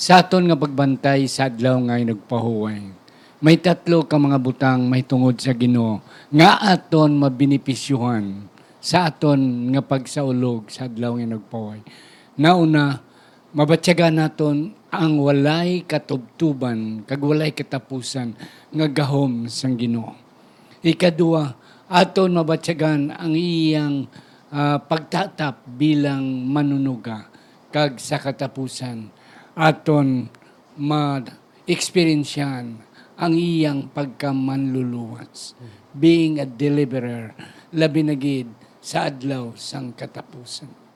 Sa 0.00 0.24
aton 0.24 0.48
nga 0.48 0.56
pagbantay 0.56 1.28
sa 1.28 1.52
adlaw 1.52 1.76
nga 1.84 2.00
nagpahuway. 2.00 2.88
May 3.44 3.60
tatlo 3.60 4.08
ka 4.08 4.16
mga 4.16 4.40
butang 4.40 4.88
may 4.88 5.04
tungod 5.04 5.36
sa 5.36 5.52
Ginoo 5.52 6.00
nga 6.32 6.56
aton 6.56 7.20
mabinipisyuhan 7.20 8.48
sa 8.80 9.12
aton 9.12 9.68
nga 9.68 9.84
pagsaulog 9.84 10.72
sa 10.72 10.88
adlaw 10.88 11.20
nga 11.20 11.36
nagpahuway. 11.36 11.84
Nauna, 12.40 12.96
mabatyagan 13.52 14.16
naton 14.16 14.72
ang 14.88 15.20
walay 15.20 15.84
katubtuban 15.84 17.04
kag 17.04 17.20
walay 17.20 17.52
katapusan 17.52 18.32
nga 18.72 18.88
gahom 18.88 19.52
sang 19.52 19.76
Ginoo. 19.76 20.16
Ikadua, 20.80 21.60
aton 21.92 22.40
mabatyagan 22.40 23.12
ang 23.12 23.36
iyang 23.36 24.08
ah, 24.48 24.80
pagtatap 24.80 25.60
bilang 25.76 26.24
manunuga 26.48 27.28
kag 27.68 28.00
sa 28.00 28.16
katapusan 28.16 29.19
aton 29.60 30.32
ma-experiensyan 30.80 32.80
ang 33.20 33.32
iyang 33.36 33.92
pagkamanluluwas 33.92 35.52
being 35.92 36.40
a 36.40 36.48
deliverer 36.48 37.36
labi 37.76 38.00
na 38.00 38.16
gid 38.16 38.48
sa 38.80 39.12
adlaw 39.12 39.52
sang 39.60 39.92
katapusan. 39.92 40.89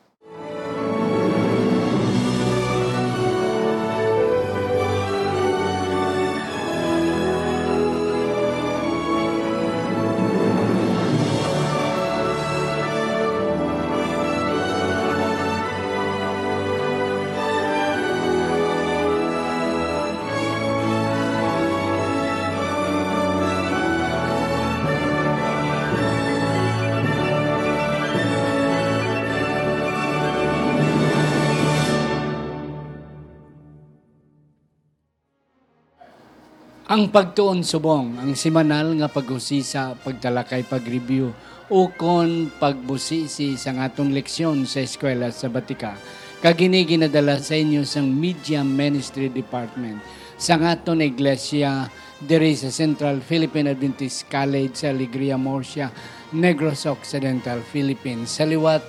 Ang 36.95 37.11
pagtuon 37.11 37.67
subong, 37.67 38.23
ang 38.23 38.39
simanal 38.39 38.95
nga 38.95 39.11
paghusisa, 39.11 39.99
pagtalakay, 40.07 40.63
pag-review, 40.63 41.35
ukon 41.67 42.55
pagbusisi 42.55 43.59
sa 43.59 43.75
atong 43.83 44.15
leksyon 44.15 44.63
sa 44.63 44.79
eskwela 44.79 45.35
sa 45.35 45.51
Batika. 45.51 45.99
Kagini 46.39 46.87
ginadala 46.87 47.43
sa 47.43 47.59
inyo 47.59 47.83
sang 47.83 48.07
Media 48.07 48.63
Ministry 48.63 49.27
Department 49.27 49.99
sa 50.39 50.55
aton 50.55 51.03
iglesia 51.03 51.91
diri 52.23 52.55
sa 52.55 52.71
Central 52.71 53.27
Philippine 53.27 53.75
Adventist 53.75 54.31
College 54.31 54.79
sa 54.79 54.95
Alegria 54.95 55.35
Morsia, 55.35 55.91
Negros 56.31 56.87
Occidental, 56.87 57.59
Philippines. 57.75 58.31
Sa 58.31 58.47
liwat, 58.47 58.87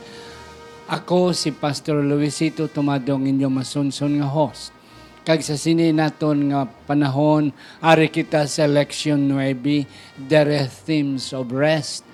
ako 0.94 1.34
si 1.34 1.50
Pastor 1.58 2.06
Luisito 2.06 2.70
Tumadong 2.70 3.26
inyong 3.26 3.66
masunson 3.66 4.22
nga 4.22 4.30
host 4.30 4.75
kag 5.26 5.42
sa 5.42 5.58
sini 5.58 5.90
naton 5.90 6.54
nga 6.54 6.70
panahon 6.70 7.50
ari 7.82 8.14
kita 8.14 8.46
sa 8.46 8.70
lection 8.70 9.26
9 9.34 10.30
the 10.30 10.70
themes 10.70 11.34
of 11.34 11.50
rest. 11.50 12.06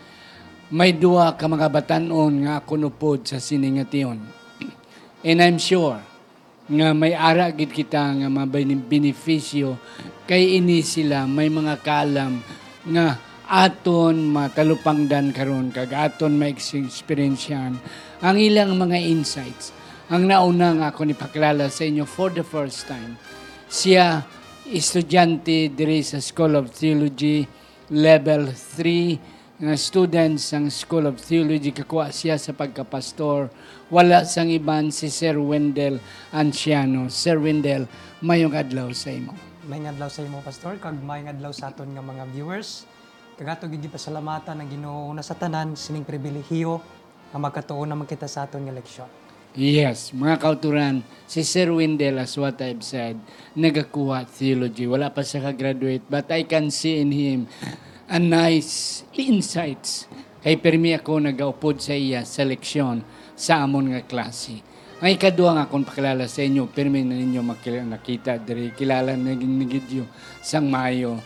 May 0.72 0.95
duwa 0.95 1.36
ka 1.36 1.52
mga 1.52 1.68
batanon 1.68 2.48
nga 2.48 2.64
ako 2.64 2.80
nupod 2.80 3.28
sa 3.28 3.44
sini 3.44 3.76
nga 3.76 3.84
tiyon 3.84 4.23
and 5.28 5.44
I'm 5.44 5.59
sure 5.59 6.00
nga 6.72 6.95
may 6.95 7.12
ara 7.12 7.52
gid 7.52 7.76
kita 7.76 8.00
nga 8.00 8.31
mabay 8.31 8.64
benepisyo 8.64 9.75
kay 10.23 10.63
ini 10.63 10.80
sila 10.80 11.28
may 11.28 11.52
mga 11.52 11.84
kalam 11.84 12.40
nga 12.88 13.19
aton 13.52 14.31
matalupangdan 14.31 15.36
karon 15.36 15.75
kag 15.75 15.91
aton 15.91 16.40
ma-experiensyan 16.40 17.75
ang 18.24 18.36
ilang 18.40 18.80
mga 18.80 18.96
insights 19.03 19.75
ang 20.12 20.28
nauna 20.28 20.76
nga 20.76 20.88
ako 20.92 21.08
ni 21.08 21.16
pakilala 21.16 21.72
sa 21.72 21.88
inyo 21.88 22.04
for 22.04 22.36
the 22.36 22.44
first 22.44 22.84
time. 22.84 23.16
Siya, 23.72 24.20
estudyante 24.68 25.72
diri 25.72 26.04
sa 26.04 26.20
School 26.20 26.60
of 26.60 26.68
Theology, 26.76 27.48
level 27.96 28.52
3, 28.52 29.64
nga 29.64 29.76
students 29.80 30.52
ng 30.52 30.68
School 30.68 31.08
of 31.08 31.16
Theology, 31.16 31.72
kakuha 31.72 32.12
siya 32.12 32.36
sa 32.36 32.52
pagkapastor. 32.52 33.48
Wala 33.88 34.28
sang 34.28 34.52
iban 34.52 34.92
si 34.92 35.08
Sir 35.08 35.40
Wendell 35.40 36.04
Anciano. 36.36 37.08
Sir 37.08 37.40
Wendell, 37.40 37.88
mayong 38.20 38.52
adlaw 38.52 38.92
sa 38.92 39.16
imo. 39.16 39.32
May 39.64 39.80
adlaw 39.88 40.12
sa 40.12 40.28
imo 40.28 40.44
pastor 40.44 40.76
kag 40.76 41.00
may 41.00 41.24
adlaw 41.24 41.56
sa 41.56 41.72
aton 41.72 41.88
nga 41.88 42.04
mga 42.04 42.28
viewers. 42.36 42.84
Kag 43.40 43.56
ato 43.56 43.72
gid 43.72 43.88
pasalamatan 43.88 44.60
ang 44.60 44.68
Ginoo 44.68 45.08
una 45.08 45.24
sa 45.24 45.40
tanan 45.40 45.80
sining 45.80 46.04
pribilehiyo 46.04 46.84
nga 47.32 47.40
magkatuon 47.40 47.88
naman 47.88 48.04
kita 48.04 48.28
sa 48.28 48.44
aton 48.44 48.68
nga 48.68 48.76
leksyon. 48.76 49.21
Yes, 49.51 50.16
mga 50.16 50.39
kauturan, 50.39 51.03
si 51.28 51.44
Sir 51.44 51.75
Wendell, 51.75 52.23
as 52.23 52.39
what 52.39 52.56
I've 52.63 52.79
said, 52.79 53.19
nagakuha 53.51 54.23
theology. 54.23 54.88
Wala 54.88 55.12
pa 55.12 55.28
siya 55.28 55.51
ka-graduate, 55.51 56.07
but 56.07 56.31
I 56.31 56.47
can 56.47 56.72
see 56.72 57.03
in 57.03 57.12
him 57.12 57.51
a 58.07 58.16
nice 58.16 59.03
insights. 59.12 60.07
Kay 60.39 60.56
permi 60.56 60.95
ako 60.95 61.19
nagaupod 61.19 61.84
sa 61.84 61.91
iya 61.91 62.23
sa 62.23 62.47
leksyon 62.47 63.03
sa 63.35 63.59
amon 63.59 63.91
nga 63.91 64.07
klase. 64.07 64.63
Ang 65.03 65.19
ikadua 65.19 65.59
nga 65.59 65.68
akong 65.68 65.83
pakilala 65.83 66.31
sa 66.31 66.47
inyo, 66.47 66.72
permi 66.72 67.03
na 67.03 67.19
ninyo 67.19 67.44
makilala, 67.44 68.00
nakita 68.00 68.39
diri 68.39 68.72
kilala 68.72 69.19
na 69.19 69.35
ginigidyo 69.35 70.07
sang 70.39 70.72
Mayo. 70.72 71.19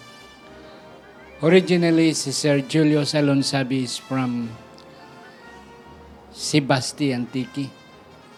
Originally, 1.45 2.17
si 2.17 2.33
Sir 2.33 2.65
Julio 2.65 3.05
Salonsabi 3.05 3.85
is 3.85 4.01
from 4.01 4.49
Sebasti 6.33 7.13
Antique 7.13 7.84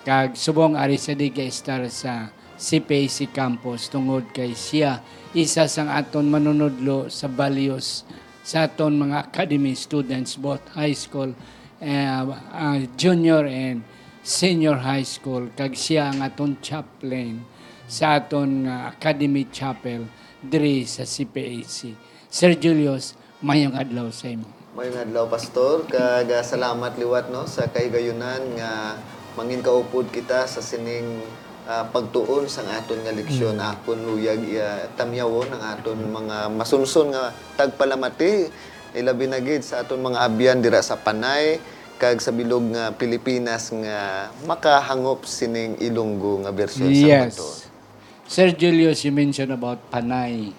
kag 0.08 0.40
subong 0.40 0.80
ari 0.80 0.96
sa 0.96 1.12
di 1.12 1.28
kay 1.36 1.52
star 1.52 1.84
sa 1.92 2.32
CPAC 2.56 3.36
campus 3.36 3.92
tungod 3.92 4.32
kay 4.32 4.56
siya 4.56 5.04
isa 5.36 5.68
sang 5.68 5.92
aton 5.92 6.32
manunodlo 6.32 7.12
sa 7.12 7.28
values 7.28 8.08
sa 8.40 8.72
aton 8.72 8.96
mga 8.96 9.28
academy 9.28 9.76
students 9.76 10.40
both 10.40 10.64
high 10.80 10.96
school 10.96 11.36
uh, 11.84 12.24
uh, 12.56 12.80
junior 12.96 13.44
and 13.44 13.84
senior 14.24 14.80
high 14.80 15.04
school. 15.04 15.52
Kag 15.52 15.76
siya 15.76 16.16
ang 16.16 16.24
aton 16.24 16.56
chaplain 16.64 17.44
sa 17.84 18.16
aton 18.24 18.64
nga 18.64 18.88
academy 18.96 19.52
chapel 19.52 20.08
diri 20.40 20.88
sa 20.88 21.04
CPAC 21.04 21.92
Sir 22.32 22.56
Julius 22.56 23.20
mayong 23.44 23.76
adlaw 23.76 24.08
sa 24.16 24.32
imo. 24.32 24.48
May 24.72 24.88
adlaw 24.88 25.28
pastor. 25.28 25.84
Kag 25.84 26.32
ah, 26.32 26.44
salamat 26.48 26.96
liwat 26.96 27.28
no 27.28 27.44
sa 27.44 27.68
kaygayunan 27.68 28.56
nga 28.56 28.96
mangin 29.38 29.62
kaupod 29.62 30.10
kita 30.10 30.50
sa 30.50 30.60
sining 30.60 31.22
ah, 31.64 31.86
pagtuon 31.86 32.50
sang 32.50 32.66
aton 32.68 33.06
nga 33.06 33.14
leksyon 33.14 33.62
akon 33.62 34.02
luyag 34.02 34.42
iya 34.42 34.90
tamyawon 34.98 35.54
ang 35.54 35.78
aton 35.78 36.02
mga 36.02 36.50
masunson 36.50 37.14
nga 37.14 37.30
tagpalamati 37.54 38.50
ilabi 38.98 39.30
na 39.30 39.38
gid 39.38 39.62
sa 39.62 39.86
aton 39.86 40.02
mga 40.02 40.18
abyan 40.20 40.58
dira 40.58 40.82
sa 40.82 40.98
Panay 40.98 41.62
kag 41.98 42.18
sa 42.18 42.30
bilog 42.30 42.66
nga 42.74 42.94
Pilipinas 42.94 43.70
nga 43.70 44.30
makahangop 44.46 45.26
sining 45.26 45.78
Ilonggo 45.78 46.42
nga 46.42 46.54
bersyon 46.54 46.90
sa 46.90 47.06
Yes. 47.06 47.34
bato. 47.34 47.50
Sir 48.28 48.52
Julius, 48.52 49.08
you 49.08 49.16
mentioned 49.16 49.50
about 49.50 49.80
Panay. 49.88 50.52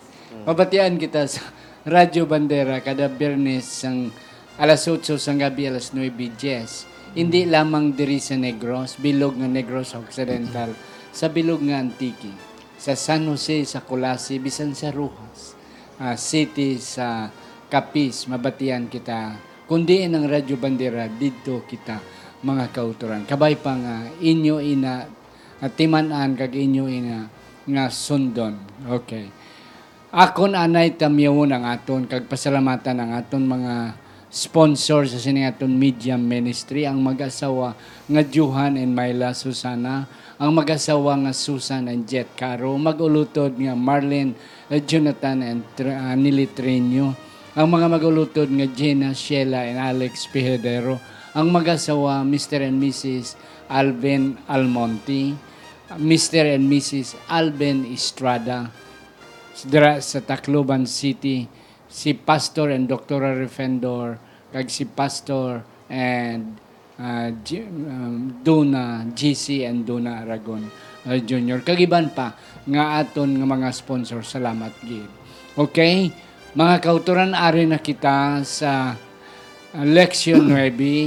Mabatian 0.43 0.97
kita 0.97 1.29
sa 1.29 1.45
Radyo 1.85 2.25
Bandera 2.25 2.81
kada 2.81 3.07
Biyernes 3.07 3.69
sang 3.69 4.09
alas 4.57 4.89
8 4.89 5.21
sang 5.21 5.37
gabi 5.37 5.69
alas 5.69 5.93
9:10. 5.93 6.88
Hindi 7.17 7.49
lamang 7.49 7.97
diri 7.97 8.21
sa 8.21 8.37
Negros, 8.37 9.01
bilog 9.01 9.41
nga 9.41 9.49
Negros 9.49 9.97
Occidental, 9.97 10.77
sa 11.09 11.33
bilog 11.33 11.65
nga 11.65 11.81
Antique, 11.81 12.33
sa 12.77 12.93
San 12.93 13.25
Jose, 13.29 13.65
sa 13.65 13.81
Colasi, 13.81 14.37
bisan 14.37 14.77
sa 14.77 14.93
Rojas, 14.93 15.57
ah, 15.97 16.17
City, 16.21 16.77
sa 16.77 17.33
Capiz, 17.69 18.29
mabatian 18.29 18.93
kita. 18.93 19.41
Kundi 19.69 20.05
ang 20.05 20.25
Radyo 20.25 20.57
Bandera, 20.57 21.09
dito 21.09 21.65
kita 21.69 22.01
mga 22.45 22.71
kauturan. 22.71 23.27
Kabay 23.27 23.59
pa 23.59 23.75
nga 23.75 23.97
inyo 24.23 24.63
ina 24.63 25.05
at 25.59 25.75
timanan 25.75 26.39
kag 26.39 26.55
inyo 26.55 26.87
ina 26.87 27.27
nga 27.67 27.85
sundon. 27.91 28.55
Okay. 28.87 29.29
Akon 30.09 30.57
anay 30.57 30.97
tamyawon 30.97 31.53
ang 31.53 31.69
aton 31.69 32.09
kag 32.09 32.31
pasalamatan 32.31 32.97
ang 32.97 33.11
aton 33.13 33.45
mga 33.45 33.75
sponsor 34.29 35.09
sa 35.09 35.17
sining 35.17 35.49
aton 35.49 35.73
media 35.73 36.21
ministry 36.21 36.85
ang 36.85 37.01
mag-asawa 37.01 37.73
nga 38.05 38.23
Juhan 38.25 38.77
and 38.77 38.93
Myla 38.93 39.33
Susana, 39.33 40.05
ang 40.37 40.53
mag-asawa 40.53 41.17
nga 41.25 41.33
Susan 41.33 41.89
and 41.89 42.05
Jet 42.05 42.37
Caro, 42.37 42.77
mag-ulutod 42.77 43.57
nga 43.57 43.73
Marlene 43.73 44.37
uh, 44.69 44.77
Jonathan 44.85 45.41
and 45.41 45.65
uh, 45.81 46.13
Nili 46.13 46.45
Trenyo, 46.45 47.17
ang 47.57 47.67
mga 47.73 47.89
mag-ulutod 47.89 48.53
nga 48.53 48.69
Jenna, 48.69 49.17
Sheila 49.17 49.65
and 49.65 49.81
Alex 49.81 50.29
Pihedero, 50.29 51.01
ang 51.33 51.49
mag-asawa 51.49 52.21
Mr. 52.23 52.69
and 52.69 52.77
Mrs. 52.79 53.35
Alvin 53.73 54.37
Almonte, 54.45 55.37
Mr. 55.97 56.53
and 56.53 56.69
Mrs. 56.69 57.17
Alben 57.33 57.89
Estrada 57.89 58.69
sa 59.99 60.19
Tacloban 60.23 60.85
City 60.85 61.58
si 61.89 62.13
Pastor 62.13 62.71
and 62.71 62.87
Dr. 62.87 63.19
Refendor 63.35 64.21
kag 64.53 64.69
si 64.69 64.85
Pastor 64.89 65.65
and 65.89 66.57
uh, 67.01 67.29
G- 67.45 67.65
um, 67.65 68.41
Dona 68.45 69.05
GC 69.13 69.65
and 69.65 69.85
Dona 69.89 70.25
Aragon 70.25 70.69
uh, 71.09 71.19
Junior. 71.21 71.65
Kagiban 71.65 72.13
pa 72.13 72.37
nga 72.69 73.01
aton 73.01 73.41
nga 73.41 73.47
mga 73.49 73.69
sponsor 73.73 74.21
salamat 74.21 74.73
gid. 74.85 75.09
Okay? 75.57 76.13
Mga 76.57 76.75
kauturan 76.81 77.33
ari 77.37 77.69
na 77.69 77.81
kita 77.81 78.41
sa 78.45 78.97
uh, 78.97 79.85
Lection 79.85 80.49
9 80.49 80.57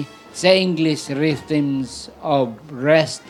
sa 0.42 0.50
English 0.54 1.12
Rhythms 1.14 2.10
of 2.22 2.56
Rest. 2.72 3.26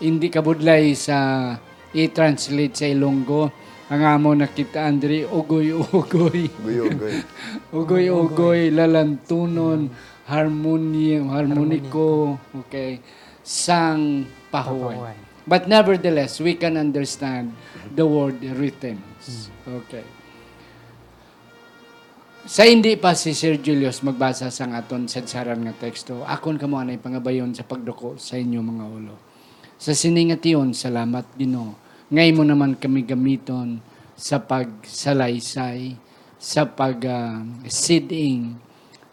Hindi 0.00 0.32
kabudlay 0.32 0.96
sa 0.96 1.52
i-translate 1.92 2.72
sa 2.72 2.86
Ilonggo 2.88 3.52
ang 3.90 4.02
amo 4.06 4.30
nakita 4.38 4.86
Andre. 4.86 5.26
Ugoy 5.26 5.74
ugoy. 5.74 6.46
Guyo-guyo. 6.46 7.26
ugoy. 7.78 8.06
Ugoy 8.06 8.60
lalantunon. 8.70 9.90
Harmonium 10.30 11.34
harmoniko. 11.34 12.38
Okay. 12.66 13.02
Sang 13.42 14.30
Pahuway. 14.54 15.30
but 15.50 15.66
nevertheless 15.66 16.38
we 16.38 16.54
can 16.54 16.78
understand 16.78 17.50
the 17.90 18.06
word 18.06 18.38
rhythms. 18.54 19.50
Okay. 19.66 20.06
Sa 22.46 22.62
hindi 22.62 22.94
pa 22.94 23.18
si 23.18 23.34
Sir 23.34 23.58
Julius 23.58 24.00
magbasa 24.06 24.48
sa 24.48 24.70
aton 24.70 25.10
sadsaran 25.10 25.60
nga 25.66 25.74
teksto, 25.76 26.22
akon 26.24 26.56
kamo 26.56 26.78
anay 26.78 26.96
pangabayon 26.96 27.50
sa 27.52 27.66
pagduko 27.66 28.16
sa 28.16 28.38
inyo 28.38 28.62
mga 28.62 28.86
ulo. 28.86 29.14
Sa 29.80 29.92
siningation, 29.96 30.72
salamat 30.76 31.24
Ginoo. 31.36 31.79
Ngay 32.10 32.34
mo 32.34 32.42
naman 32.42 32.74
kami 32.74 33.06
gamiton 33.06 33.78
sa 34.18 34.42
pagsalaysay, 34.42 35.94
sa 36.42 36.66
pag 36.66 36.98
ah, 37.06 37.38
siding, 37.70 38.58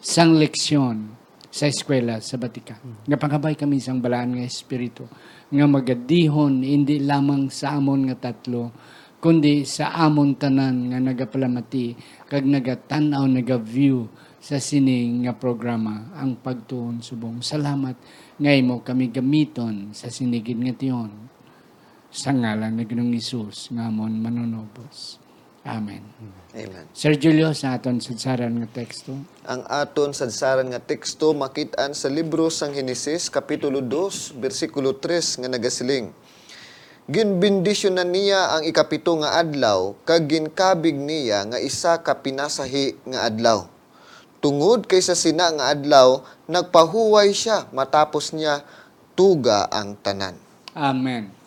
sang 0.02 0.34
leksyon 0.34 1.06
sa 1.46 1.70
eskwela 1.70 2.18
sa 2.18 2.34
Batika. 2.42 2.74
Nga 3.06 3.14
pangabay 3.14 3.54
kami 3.54 3.78
sang 3.78 4.02
balaan 4.02 4.34
nga 4.34 4.42
espiritu 4.42 5.06
nga 5.46 5.66
magadihon 5.70 6.66
hindi 6.66 6.98
lamang 6.98 7.54
sa 7.54 7.78
amon 7.78 8.10
nga 8.10 8.18
tatlo 8.18 8.74
kundi 9.22 9.62
sa 9.62 9.94
amon 9.94 10.34
tanan 10.34 10.90
nga 10.90 10.98
nagapalamati 10.98 11.94
kag 12.26 12.42
nagatanaw 12.50 13.22
naga-view 13.30 14.10
sa 14.42 14.58
sining 14.58 15.22
nga 15.22 15.38
programa 15.38 16.10
ang 16.18 16.34
pagtuon 16.34 16.98
subong. 16.98 17.46
Salamat. 17.46 17.94
Ngay 18.42 18.58
mo 18.66 18.82
kami 18.82 19.14
gamiton 19.14 19.94
sa 19.94 20.10
sinigid 20.10 20.58
nga 20.58 20.74
tiyon 20.74 21.37
sa 22.08 22.32
ngalan 22.32 22.72
ni 22.72 22.88
Ginoong 22.88 23.12
Hesus 23.12 23.68
nga 23.72 23.92
amon 23.92 24.24
amen 25.68 26.02
Amen. 26.56 26.88
Sir 26.96 27.14
Julio 27.20 27.52
sa 27.52 27.76
aton 27.76 28.00
sadsaran 28.00 28.50
nga 28.56 28.68
teksto 28.72 29.12
Ang 29.44 29.62
aton 29.68 30.16
sadsaran 30.16 30.72
nga 30.72 30.80
teksto 30.80 31.36
makitaan 31.36 31.92
sa 31.92 32.08
libro 32.08 32.48
sang 32.48 32.72
Henesis 32.72 33.28
kapitulo 33.28 33.84
2 33.84 34.40
bersikulo 34.40 34.96
3 34.96 35.44
nga 35.44 35.48
nagasiling. 35.52 36.08
Ginbindisyonan 37.08 38.08
niya 38.10 38.56
ang 38.56 38.64
ikapito 38.64 39.16
nga 39.20 39.40
adlaw 39.40 39.92
kag 40.08 40.28
ginkabig 40.28 40.96
niya 40.96 41.44
nga 41.52 41.60
isa 41.60 42.00
ka 42.00 42.16
pinasahi 42.16 42.96
nga 43.14 43.28
adlaw. 43.28 43.68
Tungod 44.40 44.88
kay 44.88 45.04
sa 45.04 45.16
sina 45.16 45.52
nga 45.52 45.72
adlaw 45.72 46.24
nagpahuway 46.48 47.32
siya 47.36 47.68
matapos 47.76 48.32
niya 48.32 48.64
tuga 49.16 49.68
ang 49.68 50.00
tanan. 50.00 50.36
Amen. 50.72 51.37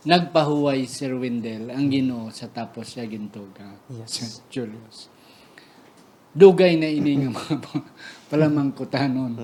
Nagpahuway 0.00 0.88
Sir 0.88 1.12
Wendell 1.12 1.68
ang 1.68 1.92
Ginoo 1.92 2.32
sa 2.32 2.48
tapos 2.48 2.96
siya 2.96 3.04
gintuga. 3.04 3.68
Yes. 3.92 4.08
Sir 4.08 4.28
Julius. 4.48 5.12
Dugay 6.32 6.80
na 6.80 6.88
ini 6.88 7.20
nga 7.20 7.30
mga 7.36 7.56
palamangkutanon. 8.32 9.34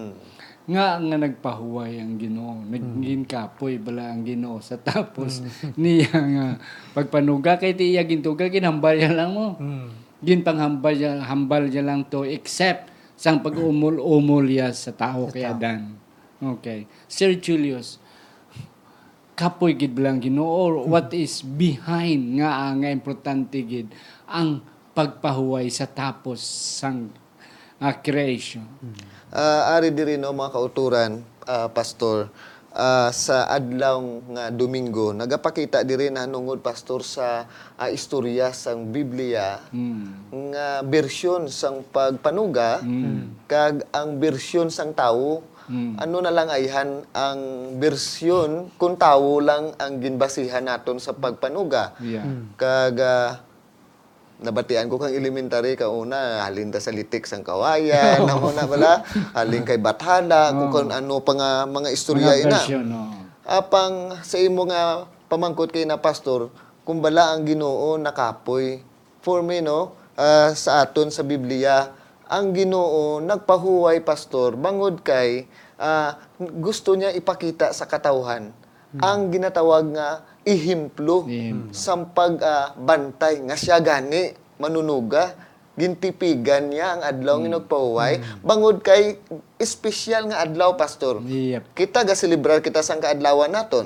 Nga 0.67 0.87
nga 0.97 1.17
nagpahuway 1.21 2.01
ang 2.01 2.17
Ginoo. 2.17 2.65
Naging 2.65 3.29
kapoy 3.29 3.77
bala 3.77 4.17
ang 4.17 4.25
Ginoo 4.25 4.65
sa 4.65 4.81
tapos 4.81 5.45
niya 5.77 6.17
nga 6.17 6.47
pagpanuga 6.97 7.61
kay 7.61 7.77
ti 7.77 7.93
iya 7.93 8.07
gintuga 8.09 8.49
ginhambal 8.49 8.97
ya 8.97 9.13
lang 9.13 9.37
mo. 9.37 9.61
Mm. 9.61 9.89
Gin 10.25 10.41
panghambal 10.41 10.97
ya 10.97 11.21
hambal 11.21 11.69
ya 11.69 11.85
lang 11.85 12.09
to 12.09 12.25
except 12.25 12.89
sang 13.13 13.45
pag-umol-umol 13.45 14.49
ya 14.49 14.73
sa 14.73 14.97
tao 14.97 15.29
kaya 15.29 15.53
dan. 15.53 15.97
Okay. 16.37 16.85
Sir 17.09 17.37
Julius, 17.41 18.01
kapoy 19.37 19.77
gid 19.77 19.95
lang 20.01 20.19
Ginoo 20.19 20.49
or 20.49 20.73
what 20.89 21.13
is 21.13 21.45
behind 21.45 22.41
nga 22.41 22.73
nga 22.73 22.89
importante 22.89 23.61
gid 23.61 23.93
ang 24.25 24.65
pagpahuway 24.97 25.69
sa 25.69 25.85
tapos 25.85 26.41
sang 26.41 27.13
ah, 27.77 27.93
creation. 28.01 28.65
Ah, 29.29 29.77
ari 29.77 29.93
diri 29.93 30.17
no 30.17 30.33
mga 30.33 30.57
kauturan, 30.57 31.21
ah, 31.45 31.69
pastor, 31.69 32.33
ah, 32.73 33.13
sa 33.13 33.45
adlaw 33.53 34.01
nga 34.33 34.45
Domingo 34.49 35.13
nagapakita 35.13 35.85
diri 35.85 36.09
na 36.09 36.25
nungod 36.25 36.65
pastor 36.65 37.05
sa 37.05 37.45
ah, 37.77 37.93
istorya 37.93 38.57
sang 38.57 38.89
Biblia 38.89 39.61
Mm. 39.69 40.33
nga 40.57 40.81
bersyon 40.81 41.53
sang 41.53 41.85
pagpanuga 41.85 42.81
kag 43.45 43.85
ang 43.93 44.17
bersyon 44.17 44.73
sang 44.73 44.97
tawo 44.97 45.45
Mm. 45.67 45.99
ano 45.99 46.17
na 46.23 46.31
lang 46.31 46.47
ayhan 46.49 47.03
ang 47.11 47.41
bersyon 47.77 48.71
kung 48.79 48.95
tawo 48.95 49.43
lang 49.43 49.75
ang 49.77 49.99
ginbasihan 49.99 50.63
naton 50.63 50.97
sa 50.97 51.11
pagpanuga. 51.11 51.91
Yeah. 51.99 52.23
kag 52.55 52.97
ah, 52.99 53.43
nabatian 54.37 54.87
ko 54.87 55.01
kang 55.01 55.11
elementary 55.11 55.75
ka 55.75 55.89
una 55.89 56.45
halin 56.45 56.69
ta 56.69 56.77
sa 56.77 56.93
litik 56.93 57.25
sang 57.25 57.41
kawayan 57.41 58.21
namo 58.29 58.53
na 58.53 58.69
bala 58.69 59.01
halin 59.33 59.65
kay 59.65 59.81
bathala 59.81 60.53
kung 60.53 60.69
kung 60.69 60.91
ano 60.93 61.25
pa 61.25 61.33
nga 61.33 61.51
mga 61.65 61.89
istorya 61.89 62.31
Mga 62.31 62.41
ina. 62.45 62.59
version, 62.61 62.85
no. 62.85 63.03
apang 63.43 64.13
sa 64.21 64.37
imo 64.37 64.69
nga 64.69 65.09
pamangkot 65.27 65.73
kay 65.73 65.83
na 65.83 65.97
pastor 65.97 66.53
kung 66.85 67.01
bala 67.01 67.33
ang 67.33 67.43
Ginoo 67.43 67.97
nakapoy 67.97 68.85
for 69.19 69.41
me 69.41 69.59
no? 69.59 69.97
Ah, 70.15 70.53
sa 70.53 70.81
aton 70.81 71.09
sa 71.09 71.21
Biblia 71.21 71.91
ang 72.27 72.51
Ginoo 72.51 73.23
nagpahuway 73.23 74.03
pastor 74.03 74.59
bangod 74.59 75.03
kay 75.07 75.47
ah, 75.79 76.19
gusto 76.39 76.99
niya 76.99 77.15
ipakita 77.15 77.71
sa 77.71 77.87
katawhan. 77.87 78.51
Ang 78.97 79.29
ginatawag 79.29 79.93
nga 79.93 80.25
ihimplo 80.47 81.29
Ihimplo. 81.29 81.75
sa 81.75 82.01
pagbantay 82.01 83.45
nga 83.45 83.57
siya 83.59 83.77
gani 83.83 84.33
manunuga 84.57 85.37
gintipigan 85.77 86.73
niya 86.73 86.97
ang 86.97 87.03
adlaw 87.05 87.37
nga 87.45 87.61
nagpahuway. 87.61 88.15
Bangod 88.41 88.81
kay 88.81 89.21
espesyal 89.61 90.33
nga 90.33 90.41
adlaw 90.41 90.73
pastor. 90.73 91.21
Yep. 91.21 91.77
kita 91.77 92.01
ga-celebrar 92.01 92.65
kita 92.65 92.81
sa 92.81 92.97
kaadlawan 92.97 93.53
naton. 93.53 93.85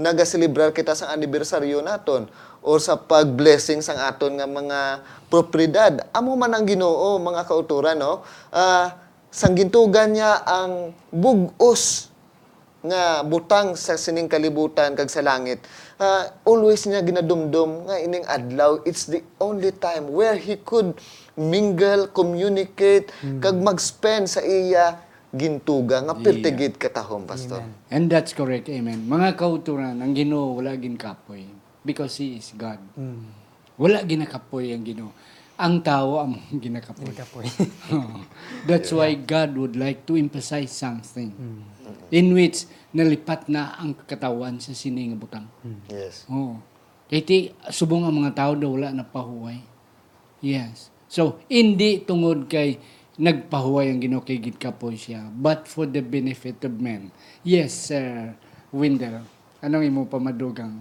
Naga-celebrar 0.00 0.72
kita 0.72 0.96
sa 0.96 1.12
anibersaryo 1.12 1.84
naton 1.84 2.32
or 2.68 2.76
sa 2.76 3.00
pag-blessing 3.00 3.80
sang 3.80 3.96
aton 3.96 4.36
nga 4.36 4.44
mga 4.44 5.00
propriedad. 5.32 6.04
Amo 6.12 6.36
man 6.36 6.52
ang 6.52 6.68
Ginoo 6.68 7.16
mga 7.16 7.48
kauturan 7.48 7.96
no. 7.96 8.20
Ah, 8.52 9.08
sang 9.32 9.56
gintugan 9.56 10.12
niya 10.12 10.44
ang 10.44 10.92
bugos 11.08 12.12
nga 12.84 13.24
butang 13.24 13.74
sa 13.74 13.96
sining 13.96 14.28
kalibutan 14.28 14.92
kag 14.92 15.08
sa 15.08 15.24
langit. 15.24 15.64
Ah, 15.96 16.28
always 16.44 16.84
niya 16.84 17.00
ginadumdum 17.00 17.88
nga 17.88 17.96
ining 18.04 18.28
adlaw 18.28 18.76
it's 18.84 19.08
the 19.08 19.24
only 19.40 19.72
time 19.72 20.12
where 20.12 20.36
he 20.36 20.60
could 20.60 20.92
mingle, 21.40 22.04
communicate 22.12 23.08
kag 23.40 23.56
mag-spend 23.56 24.28
sa 24.28 24.44
iya 24.44 25.08
gintuga 25.32 26.04
nga 26.04 26.16
pertigid 26.16 26.76
katahom 26.76 27.24
pastor. 27.24 27.64
Amen. 27.64 27.92
And 27.92 28.04
that's 28.12 28.32
correct, 28.36 28.68
amen. 28.68 29.08
Mga 29.08 29.36
kauturan, 29.40 30.00
ang 30.00 30.12
Ginoo 30.12 30.56
wala 30.56 30.72
gin 30.76 30.96
kapoy 30.96 31.57
because 31.82 32.18
He 32.18 32.38
is 32.38 32.50
God. 32.54 32.78
Mm. 32.94 33.28
Wala 33.78 34.02
ginakapoy 34.02 34.74
ang 34.74 34.82
Ginoo. 34.82 35.12
Ang 35.58 35.82
tao 35.82 36.22
ang 36.22 36.38
ginakapoy. 36.64 37.10
Ka 37.14 37.26
po. 37.26 37.42
That's 38.68 38.90
why 38.90 39.14
God 39.14 39.58
would 39.58 39.74
like 39.74 40.06
to 40.06 40.14
emphasize 40.14 40.70
something 40.70 41.30
Mm. 41.34 41.62
in 42.10 42.26
which 42.32 42.64
nalipat 42.90 43.48
na 43.48 43.74
ang 43.74 43.92
katawan 43.94 44.58
sa 44.58 44.72
sining 44.72 45.12
nga 45.12 45.18
butang. 45.18 45.46
Yes. 45.88 46.24
Oo. 46.28 46.60
Kaya 47.08 47.24
subong 47.68 48.04
ang 48.04 48.12
mga 48.14 48.36
tao 48.36 48.52
daw 48.52 48.68
wala 48.68 48.92
na 48.92 49.02
pahuway. 49.02 49.64
Yes. 50.38 50.92
So, 51.08 51.40
hindi 51.48 52.04
tungod 52.04 52.46
kay 52.46 52.76
nagpahuway 53.16 53.90
ang 53.90 53.98
Ginoo 53.98 54.22
kay 54.22 54.38
gid 54.38 54.60
kapoy 54.60 54.94
siya, 54.94 55.26
but 55.26 55.66
for 55.66 55.88
the 55.88 55.98
benefit 55.98 56.60
of 56.62 56.76
men. 56.78 57.10
Yes, 57.42 57.90
Sir 57.90 58.36
Windel. 58.70 59.24
Anong 59.58 59.88
imo 59.88 60.06
pamadugang? 60.06 60.78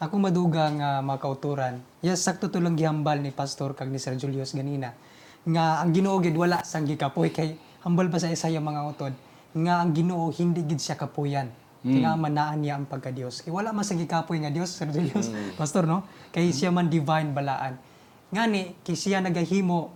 Ako 0.00 0.16
maduga 0.16 0.72
nga 0.72 1.04
mga 1.04 1.20
kauturan. 1.20 1.74
Yes, 2.00 2.24
sakto 2.24 2.48
to 2.48 2.56
lang 2.56 2.72
gihambal 2.72 3.20
ni 3.20 3.36
Pastor 3.36 3.76
kag 3.76 3.92
ni 3.92 4.00
Sir 4.00 4.16
Julius 4.16 4.56
ganina. 4.56 4.96
Nga 5.44 5.84
ang 5.84 5.92
Ginoo 5.92 6.16
gid 6.24 6.32
wala 6.40 6.64
sang 6.64 6.88
gikapoy 6.88 7.28
kay 7.28 7.60
hambal 7.84 8.08
pa 8.08 8.16
sa 8.16 8.32
Isaiah 8.32 8.64
mga 8.64 8.80
utod 8.88 9.12
nga 9.52 9.84
ang 9.84 9.92
Ginoo 9.92 10.32
hindi 10.32 10.64
gid 10.64 10.80
siya 10.80 10.96
kapuyan. 10.96 11.52
Kaya 11.84 12.16
manaan 12.16 12.64
niya 12.64 12.80
ang 12.80 12.88
pagka-Dios. 12.88 13.44
Kaya 13.44 13.52
wala 13.52 13.76
man 13.76 13.84
sa 13.84 13.92
gikapoy 13.92 14.40
nga 14.40 14.48
Dios, 14.48 14.72
Sir 14.72 14.88
Julius, 14.88 15.32
Pastor, 15.60 15.84
no? 15.84 16.04
Kay 16.32 16.48
siya 16.48 16.72
man 16.72 16.88
divine 16.88 17.36
balaan. 17.36 17.76
Ngani, 18.32 18.80
kay 18.80 18.96
siya 18.96 19.20
nagahimo 19.20 19.92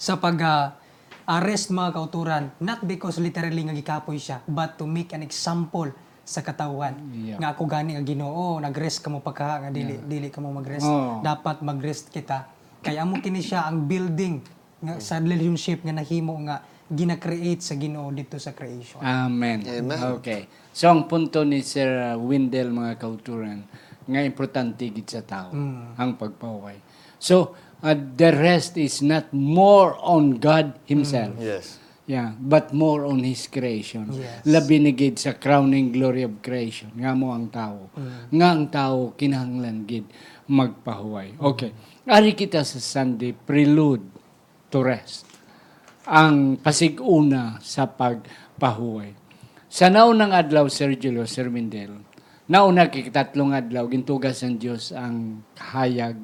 sa 0.00 0.20
pag 0.20 0.36
ah, 0.40 0.72
arrest 1.36 1.68
mga 1.68 1.96
kauturan, 1.96 2.48
not 2.64 2.80
because 2.84 3.20
literally 3.20 3.60
nga 3.64 3.76
gikapoy 3.76 4.16
siya, 4.16 4.40
but 4.48 4.80
to 4.80 4.88
make 4.88 5.12
an 5.16 5.20
example 5.20 5.92
sa 6.32 6.40
katawan. 6.40 6.96
Yeah. 7.12 7.36
Nga 7.36 7.48
ako 7.52 7.62
gani 7.68 8.00
nga 8.00 8.04
Ginoo, 8.08 8.56
nag-rest 8.56 9.04
ka 9.04 9.12
mo 9.12 9.20
pagka 9.20 9.60
nga 9.60 9.68
dili 9.68 10.00
dili 10.00 10.32
ka 10.32 10.40
mo 10.40 10.48
mag-rest. 10.56 10.88
Oh. 10.88 11.20
Dapat 11.20 11.60
mag-rest 11.60 12.08
kita. 12.08 12.48
Kaya 12.80 13.04
amo 13.04 13.20
kini 13.20 13.44
siya 13.44 13.68
ang 13.68 13.84
building 13.84 14.40
nga 14.80 14.96
sa 14.96 15.20
relationship 15.20 15.84
nga 15.84 15.92
nahimo 15.92 16.32
nga 16.48 16.64
gina-create 16.88 17.60
sa 17.60 17.76
Ginoo 17.76 18.08
dito 18.08 18.40
sa 18.40 18.56
creation. 18.56 19.04
Amen. 19.04 19.60
Amen. 19.68 20.00
Okay. 20.18 20.48
So 20.72 20.88
ang 20.88 21.04
punto 21.04 21.44
ni 21.44 21.60
Sir 21.60 22.16
Windel 22.16 22.72
mga 22.72 22.96
kauturan 22.96 23.68
nga 24.08 24.20
importante 24.24 24.88
gid 24.88 25.06
sa 25.06 25.20
tao 25.20 25.52
ang 26.00 26.10
pagpaway. 26.16 26.80
So 27.20 27.52
uh, 27.84 27.92
the 27.92 28.32
rest 28.32 28.80
is 28.80 29.04
not 29.04 29.30
more 29.36 29.94
on 30.00 30.40
God 30.40 30.80
himself. 30.88 31.36
Yes. 31.36 31.81
Yeah, 32.02 32.34
but 32.34 32.74
more 32.74 33.06
on 33.06 33.22
His 33.22 33.46
creation. 33.46 34.10
Yes. 34.10 34.42
Labi 34.42 34.82
ni 34.82 34.90
gid 34.90 35.22
sa 35.22 35.38
crowning 35.38 35.94
glory 35.94 36.26
of 36.26 36.42
creation. 36.42 36.90
Nga 36.98 37.12
mo 37.14 37.30
ang 37.30 37.46
tao. 37.46 37.94
Nga 38.34 38.48
ang 38.50 38.64
tao 38.74 38.98
kinahanglan 39.14 39.86
gid 39.86 40.10
magpahuway. 40.50 41.38
Okay. 41.38 41.70
Ari 42.10 42.34
kita 42.34 42.66
sa 42.66 42.82
Sunday 42.82 43.30
prelude 43.30 44.02
to 44.74 44.82
rest. 44.82 45.30
Ang 46.10 46.58
pasiguna 46.58 47.62
sa 47.62 47.86
pagpahuway. 47.86 49.14
Sa 49.70 49.86
naunang 49.86 50.34
adlaw, 50.34 50.66
Sir 50.66 50.98
Julio, 50.98 51.22
Sir 51.24 51.48
Mindel, 51.48 52.02
nauna 52.50 52.90
kay 52.90 53.08
tatlong 53.08 53.54
adlaw, 53.54 53.86
gintugas 53.86 54.42
ang 54.42 54.58
Diyos 54.58 54.90
ang 54.90 55.46
hayag, 55.56 56.18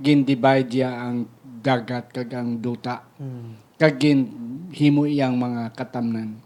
gindivide 0.00 0.70
niya 0.70 0.90
ang 0.96 1.28
dagat 1.60 2.08
kag 2.14 2.32
ang 2.32 2.56
duta 2.56 3.04
kag 3.80 3.96
himo 4.76 5.08
iyang 5.08 5.40
mga 5.40 5.72
katamnan. 5.72 6.36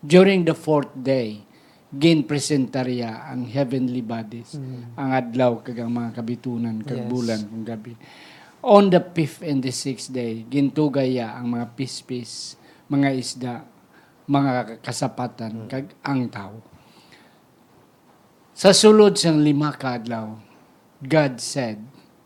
During 0.00 0.48
the 0.48 0.56
fourth 0.56 0.96
day, 0.96 1.44
gin 1.92 2.24
presentarya 2.24 3.28
ang 3.28 3.44
heavenly 3.44 4.00
bodies, 4.00 4.56
ang 4.96 5.10
adlaw 5.12 5.60
kag 5.60 5.76
ang 5.84 5.92
mga 5.92 6.16
kabitunan 6.16 6.80
kag 6.80 7.04
Yes. 7.04 7.10
bulan 7.12 7.40
kung 7.44 7.64
gabi. 7.68 7.92
On 8.64 8.88
the 8.88 8.96
fifth 9.12 9.44
and 9.44 9.60
the 9.60 9.68
sixth 9.68 10.08
day, 10.08 10.48
gintugaya 10.48 11.36
ang 11.36 11.52
mga 11.52 11.76
pispis, 11.76 12.56
mga 12.88 13.08
isda, 13.12 13.54
mga 14.24 14.80
kasapatan 14.80 15.68
kag 15.68 15.92
ang 16.00 16.32
tao. 16.32 16.64
Sa 18.56 18.72
sulod 18.72 19.20
sang 19.20 19.44
lima 19.44 19.68
ka 19.76 20.00
adlaw, 20.00 20.32
God 21.04 21.44
said, 21.44 21.76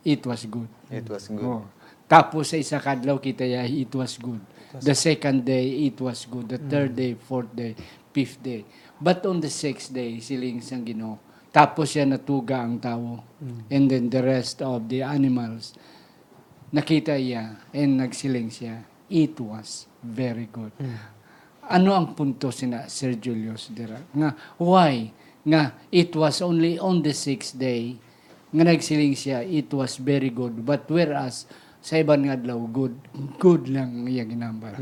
it 0.07 0.23
was 0.23 0.47
good. 0.47 0.71
It 0.95 1.11
was 1.11 1.27
good. 1.27 1.43
Oh. 1.43 1.67
Tapos 2.09 2.49
sa 2.49 2.57
isa 2.57 2.81
kadlaw 2.81 3.21
kita 3.21 3.45
ya 3.45 3.69
it 3.69 3.93
was 3.93 4.17
good. 4.17 4.41
The 4.81 4.97
second 4.97 5.45
day 5.45 5.93
it 5.93 6.01
was 6.01 6.25
good. 6.25 6.49
The 6.49 6.61
third 6.61 6.97
day, 6.97 7.13
fourth 7.17 7.53
day, 7.53 7.77
fifth 8.17 8.41
day. 8.41 8.65
But 8.97 9.29
on 9.29 9.45
the 9.45 9.53
sixth 9.53 9.93
day 9.93 10.17
siling 10.25 10.65
sang 10.65 10.89
Ginoo. 10.89 11.21
Tapos 11.53 11.93
siya 11.93 12.09
natuga 12.09 12.65
ang 12.65 12.81
tao. 12.81 13.21
And 13.69 13.93
then 13.93 14.09
the 14.09 14.25
rest 14.25 14.65
of 14.65 14.89
the 14.89 15.05
animals 15.05 15.77
nakita 16.73 17.17
iya 17.17 17.61
and 17.77 18.01
nagsiling 18.01 18.49
siya. 18.49 18.85
It 19.09 19.37
was 19.41 19.89
very 20.01 20.49
good. 20.49 20.73
Ano 21.69 21.93
ang 21.93 22.17
punto 22.17 22.49
sina 22.49 22.89
Sir 22.89 23.21
Julius 23.21 23.69
Dira? 23.69 24.01
Nga 24.17 24.57
why 24.61 25.13
nga 25.45 25.77
it 25.93 26.13
was 26.13 26.41
only 26.45 26.77
on 26.77 27.01
the 27.01 27.13
sixth 27.13 27.57
day 27.57 27.97
nga 28.49 28.65
nagsiling 28.65 29.13
siya 29.17 29.45
it 29.45 29.69
was 29.73 30.01
very 30.01 30.33
good 30.33 30.65
but 30.65 30.89
whereas 30.89 31.45
sa 31.89 31.97
iban 31.97 32.21
nga 32.21 32.37
adlaw 32.37 32.61
good 32.69 32.93
good 33.39 33.65
lang 33.67 34.05
iya 34.05 34.21
ginambal. 34.23 34.77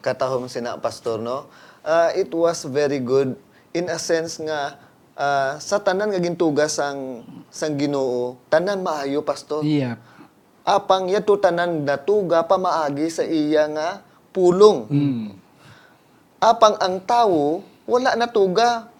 katahom 0.00 0.50
sina 0.50 0.74
pastor 0.76 1.22
no 1.22 1.46
Ah, 1.80 2.10
it 2.12 2.28
was 2.28 2.66
very 2.68 2.98
good 3.00 3.32
in 3.70 3.86
a 3.86 3.96
sense 3.96 4.36
nga 4.38 4.76
ah, 5.14 5.56
sa 5.56 5.78
tanan 5.78 6.10
nga 6.10 6.18
gintugas 6.18 6.74
sang 6.74 7.22
sang 7.48 7.78
Ginoo 7.78 8.36
tanan 8.46 8.82
maayo 8.82 9.22
pastor 9.22 9.62
Iya. 9.62 9.96
apang 10.66 11.06
yato 11.06 11.38
tanan 11.38 11.80
natuga 11.80 12.42
pamaagi 12.42 13.06
sa 13.08 13.22
iya 13.22 13.64
nga 13.68 14.02
pulong 14.30 14.84
Mm. 14.84 15.26
apang 16.40 16.76
ang 16.76 17.00
tawo 17.00 17.62
wala 17.84 18.12
natuga 18.14 18.90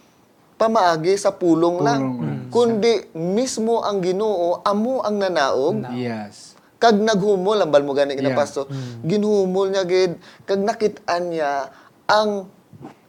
pamaagi 0.56 1.12
sa 1.14 1.28
pulong 1.28 1.82
lang 1.82 2.02
kundi 2.48 3.04
mismo 3.12 3.82
ang 3.82 4.00
Ginoo 4.00 4.62
amo 4.62 5.02
ang 5.02 5.18
nanaog 5.18 5.82
Yes. 5.92 6.47
Kag 6.78 6.96
naghumol 6.98 7.58
ang 7.58 7.70
mo 7.82 7.92
gani 7.94 8.14
kina 8.14 8.30
Yeah. 8.30 8.38
pastor 8.38 8.70
ginhumol 9.02 9.70
niya 9.70 9.82
gid 9.82 10.18
kag 10.46 10.62
nakit-an 10.62 11.22
niya 11.34 11.74
ang 12.06 12.46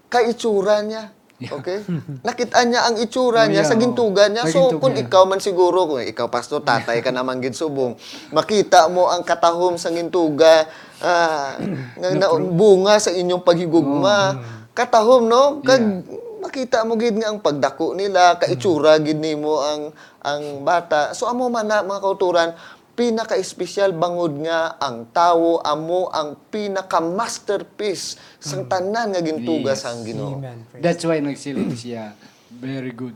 kaitsura 0.10 0.82
niya 0.82 1.14
okay? 1.48 1.80
Nakit-an 2.28 2.68
niya 2.68 2.82
ang 2.84 2.96
itsura 3.00 3.48
niya 3.48 3.64
Yeah, 3.64 3.70
sa 3.72 3.80
gintugan 3.80 4.36
niya. 4.36 4.44
So 4.52 4.76
kung 4.76 5.00
ikaw 5.00 5.24
man 5.24 5.40
siguro 5.40 5.88
kung 5.88 6.04
ikaw 6.04 6.28
pastor 6.28 6.60
tatay 6.60 7.00
ka 7.00 7.16
naman 7.16 7.40
gid 7.40 7.56
subong 7.56 7.96
makita 8.36 8.92
mo 8.92 9.08
ang 9.08 9.24
katahom 9.24 9.80
sa 9.80 9.88
gintuga 9.96 10.68
ah, 11.00 11.56
nga 11.96 12.10
na, 12.12 12.28
bunga 12.36 13.00
sa 13.00 13.16
inyong 13.16 13.44
paghigugma. 13.44 14.36
Katahom 14.76 15.32
no? 15.32 15.64
Kag 15.64 16.04
makita 16.44 16.84
mo 16.84 17.00
gid 17.00 17.16
nga 17.16 17.32
ang 17.32 17.40
pagdako 17.40 17.96
nila 17.96 18.36
kaitsura 18.36 19.00
gid 19.00 19.20
nimo 19.20 19.64
ang 19.64 19.96
ang 20.20 20.64
bata. 20.68 21.16
So 21.16 21.32
amo 21.32 21.48
man 21.48 21.72
na 21.72 21.84
mga 21.84 22.04
kauturan 22.04 22.52
pinaka-espesyal 23.00 23.96
bangod 23.96 24.44
nga 24.44 24.76
ang 24.76 25.08
tawo 25.16 25.64
amo 25.64 26.12
ang 26.12 26.36
pinaka-masterpiece 26.52 28.20
sang 28.44 28.68
tanan 28.68 29.16
nga 29.16 29.24
gintugas 29.24 29.80
Yes. 29.80 29.88
ang 29.88 30.00
Ginoo. 30.04 30.36
That's 30.84 31.08
why 31.08 31.24
nagsiling 31.24 31.72
siya 31.80 32.12
very 32.52 32.92
good. 32.92 33.16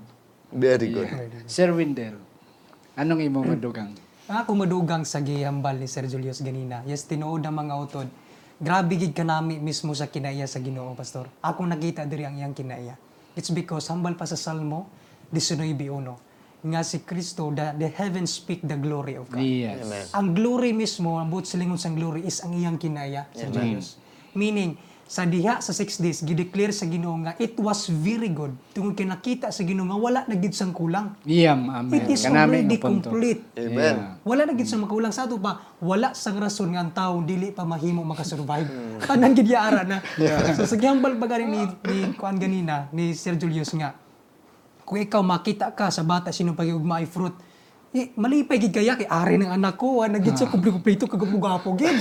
Very 0.53 0.87
good. 0.87 1.09
Yeah. 1.11 1.43
Sir 1.51 1.75
Windel, 1.75 2.15
anong 2.95 3.27
imo 3.27 3.43
madugang? 3.43 3.91
Ako 4.29 4.55
madugang 4.55 5.03
sa 5.03 5.19
gihambal 5.19 5.75
ni 5.75 5.89
Sir 5.91 6.07
Julius 6.07 6.39
ganina. 6.39 6.79
Yes, 6.87 7.03
tinuod 7.03 7.43
ang 7.43 7.59
mga 7.59 7.73
utod. 7.75 8.07
Grabe 8.63 8.95
gid 8.95 9.11
kanami 9.11 9.59
mismo 9.59 9.91
sa 9.91 10.07
kinaiya 10.07 10.47
sa 10.47 10.63
Ginoo, 10.63 10.95
pastor. 10.95 11.27
Ako 11.43 11.67
nakita 11.67 12.07
diri 12.07 12.23
ang 12.23 12.39
iyang 12.39 12.55
kinaiya. 12.55 12.95
It's 13.35 13.51
because 13.51 13.89
hambal 13.91 14.15
pa 14.15 14.23
sa 14.23 14.39
Salmo 14.39 14.87
19:1 15.35 16.32
nga 16.63 16.81
si 16.81 17.03
Kristo 17.03 17.51
the, 17.51 17.75
the 17.75 17.91
heavens 17.91 18.31
speak 18.31 18.63
the 18.63 18.79
glory 18.79 19.19
of 19.19 19.27
God. 19.27 19.43
Yes. 19.43 19.83
Amen. 19.83 20.05
Ang 20.15 20.27
glory 20.31 20.71
mismo, 20.71 21.19
ang 21.19 21.27
buot 21.27 21.43
silingon 21.43 21.75
sang 21.75 21.99
glory 21.99 22.23
is 22.23 22.39
ang 22.39 22.55
iyang 22.55 22.79
kinaya 22.79 23.27
sa 23.35 23.51
Diyos. 23.51 23.99
Meaning, 24.33 24.79
sa 25.03 25.27
diha 25.27 25.59
sa 25.59 25.75
six 25.75 25.99
days, 25.99 26.23
gideclare 26.23 26.71
sa 26.71 26.87
Ginoo 26.87 27.13
nga 27.21 27.35
it 27.37 27.53
was 27.59 27.91
very 27.91 28.31
good. 28.31 28.55
Tungod 28.71 28.95
kay 28.95 29.05
nakita 29.05 29.51
sa 29.51 29.61
Ginoo 29.61 29.85
nga 29.85 29.99
wala 29.99 30.19
na 30.25 30.35
gid 30.39 30.55
sang 30.55 30.73
kulang. 30.73 31.13
Iyam, 31.27 31.69
amen. 31.69 31.93
It 31.93 32.07
is 32.09 32.23
Kanami 32.25 32.63
already 32.63 32.77
complete. 32.79 33.43
Amen. 33.53 34.17
Wala 34.23 34.47
na 34.47 34.57
gid 34.57 34.65
sa 34.65 34.79
makulang 34.79 35.13
sa 35.13 35.27
ato 35.27 35.37
pa 35.37 35.75
wala 35.83 36.15
sang 36.15 36.39
rason 36.39 36.71
nga 36.73 36.81
ang 36.81 36.95
tawo 36.95 37.21
dili 37.21 37.51
pa 37.51 37.67
mahimo 37.67 38.01
makasurvive. 38.01 38.71
Tanan 39.03 39.35
gid 39.35 39.51
ya 39.51 39.67
ara 39.67 39.83
na. 39.83 39.99
so 40.57 40.65
sa 40.65 40.79
gihambal 40.79 41.13
gani 41.19 41.45
ni, 41.45 41.61
ni 41.91 41.97
kuan 42.17 42.39
ganina 42.39 42.87
ni 42.95 43.11
Sir 43.13 43.35
Julius 43.35 43.69
nga 43.75 43.93
kung 44.93 45.01
ikaw 45.01 45.25
makita 45.25 45.73
ka 45.73 45.89
sa 45.89 46.05
bata 46.05 46.29
sino 46.29 46.53
pagigugma 46.53 47.01
ay 47.01 47.09
fruit? 47.09 47.33
Eh, 47.97 48.13
malipay 48.13 48.61
gid 48.61 48.73
kaya 48.73 48.93
kay 48.93 49.09
ari 49.09 49.41
ng 49.41 49.49
anak 49.49 49.73
ko 49.81 50.05
ah, 50.05 50.09
nagit 50.09 50.37
sa 50.37 50.45
kubli 50.45 50.69
kuplito 50.69 51.09
kagapugapo 51.09 51.73
gid. 51.73 51.97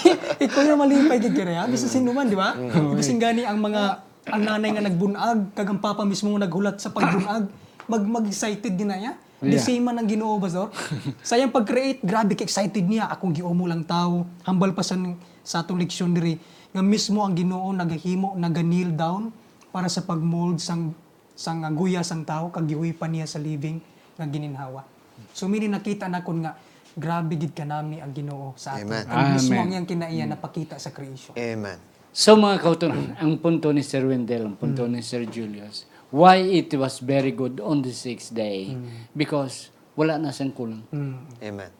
Ikaw 0.44 0.60
yung 0.68 0.80
malipay 0.84 1.24
gid 1.24 1.32
kaya 1.32 1.64
bisa 1.64 1.88
sino 1.88 2.12
man 2.12 2.28
di 2.28 2.36
ba? 2.36 2.52
Bisin 2.92 3.16
gani 3.16 3.48
ang 3.48 3.64
mga 3.64 3.82
ang 4.28 4.42
nanay 4.44 4.76
nga 4.76 4.84
nagbunag 4.84 5.56
kag 5.56 5.68
ang 5.72 5.80
papa 5.80 6.04
mismo 6.04 6.36
naghulat 6.36 6.80
sa 6.80 6.92
pagbunag 6.92 7.48
mag 7.88 8.02
mag 8.04 8.24
excited 8.28 8.76
din 8.76 8.92
na 8.92 9.00
ya 9.00 9.12
The 9.44 9.60
Yeah. 9.60 9.76
same 9.76 9.84
man 9.84 10.00
ang 10.00 10.08
Ginoo 10.08 10.40
Pastor. 10.40 10.72
Sayang 11.20 11.52
pag-create, 11.52 12.00
grabe 12.00 12.32
ka 12.32 12.48
excited 12.48 12.80
niya. 12.80 13.12
Akong 13.12 13.36
giumo 13.36 13.68
lang 13.68 13.84
tao. 13.84 14.24
Hambal 14.40 14.72
pa 14.72 14.80
sa, 14.80 14.96
sa 15.44 15.60
atong 15.60 15.76
leksyon 15.84 16.16
diri. 16.16 16.40
Nga 16.72 16.80
mismo 16.80 17.20
ang 17.20 17.36
Ginoo 17.36 17.68
nagahimo, 17.76 18.32
naga-kneel 18.40 18.96
down 18.96 19.28
para 19.68 19.92
sa 19.92 20.00
pagmold 20.00 20.64
sang 20.64 20.96
sang 21.34 21.66
uh, 21.66 21.70
guya 21.74 22.06
sang 22.06 22.22
tao 22.22 22.48
kag 22.54 22.66
gihuipan 22.66 23.10
niya 23.10 23.26
sa 23.26 23.42
living 23.42 23.82
nga 24.14 24.26
gininhawa. 24.26 24.86
So 25.34 25.50
mini 25.50 25.66
nakita 25.66 26.06
na 26.06 26.22
kon 26.22 26.42
nga 26.42 26.54
grabe 26.94 27.34
gid 27.34 27.54
kanami 27.54 27.98
ang 27.98 28.14
Ginoo 28.14 28.54
sa 28.54 28.78
ato. 28.78 28.86
Amen. 28.86 29.04
Kag 29.06 29.34
mismo 29.34 29.58
ang 29.58 29.70
iyang 29.70 29.88
kinaiya 29.88 30.24
napakita 30.30 30.78
sa 30.78 30.94
creation. 30.94 31.34
Amen. 31.34 31.78
So 32.14 32.38
mga 32.38 32.62
kautunan, 32.62 33.18
ang 33.18 33.42
punto 33.42 33.74
ni 33.74 33.82
Sir 33.82 34.06
Wendell, 34.06 34.46
ang 34.46 34.54
punto 34.54 34.86
ni 34.86 35.02
Sir 35.02 35.26
Julius, 35.26 35.82
why 36.14 36.38
it 36.38 36.70
was 36.78 37.02
very 37.02 37.34
good 37.34 37.58
on 37.58 37.82
the 37.82 37.90
sixth 37.90 38.30
day? 38.30 38.70
Because 39.10 39.74
wala 39.98 40.22
na 40.22 40.30
siyang 40.30 40.54
kulang. 40.54 40.82
Mm. 40.94 41.18
Amen. 41.42 41.72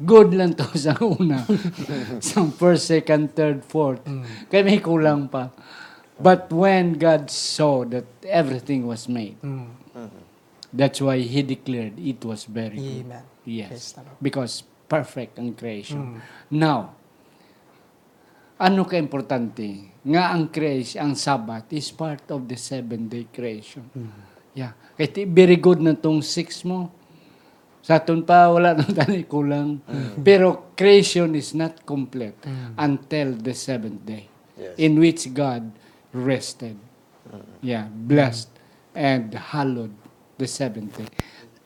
Good 0.00 0.32
lang 0.32 0.56
to 0.56 0.64
sa 0.80 0.96
una. 1.04 1.44
sa 2.24 2.40
first, 2.56 2.88
second, 2.88 3.36
third, 3.36 3.60
fourth. 3.60 4.00
Kaya 4.48 4.64
may 4.64 4.80
kulang 4.80 5.28
pa. 5.28 5.52
But 6.20 6.52
when 6.52 6.94
God 6.94 7.32
saw 7.32 7.88
that 7.88 8.04
everything 8.22 8.84
was 8.84 9.08
made, 9.08 9.40
Mm. 9.40 9.72
that's 10.70 11.00
why 11.00 11.18
He 11.18 11.40
declared 11.40 11.96
it 11.96 12.20
was 12.22 12.44
very 12.44 12.76
good. 12.76 13.08
Amen. 13.08 13.24
Yes. 13.42 13.96
Because 14.20 14.62
perfect 14.86 15.40
ang 15.40 15.52
Mm. 15.52 15.58
creation. 15.58 16.00
Now, 16.52 16.92
ano 18.60 18.84
ka 18.84 18.96
importante? 18.96 19.88
Nga 20.04 20.22
ang 20.28 20.44
creation, 20.48 20.98
ang 21.00 21.14
Sabbath 21.16 21.72
is 21.72 21.88
part 21.88 22.24
of 22.28 22.44
the 22.44 22.56
seven-day 22.56 23.32
creation. 23.32 23.84
Yeah. 24.52 24.76
Kaya 24.96 25.08
ti- 25.08 25.24
very 25.24 25.56
good 25.56 25.80
na 25.80 25.96
tong 25.96 26.20
six 26.20 26.60
mo. 26.64 26.92
Sa 27.80 27.96
aton 27.96 28.20
pa, 28.20 28.52
wala 28.52 28.74
nang 28.76 28.92
tani 28.92 29.24
kulang. 29.24 29.80
Pero 30.20 30.68
creation 30.76 31.32
is 31.32 31.56
not 31.56 31.80
complete 31.88 32.36
until 32.76 33.32
the 33.32 33.56
seventh 33.56 34.04
day. 34.04 34.28
Yes. 34.60 34.76
In 34.76 35.00
which 35.00 35.32
God 35.32 35.72
rested. 36.12 36.76
Yeah. 37.62 37.86
Blessed 37.90 38.50
and 38.94 39.30
hallowed 39.34 39.94
the 40.38 40.48
seventh 40.50 40.96
day. 40.98 41.10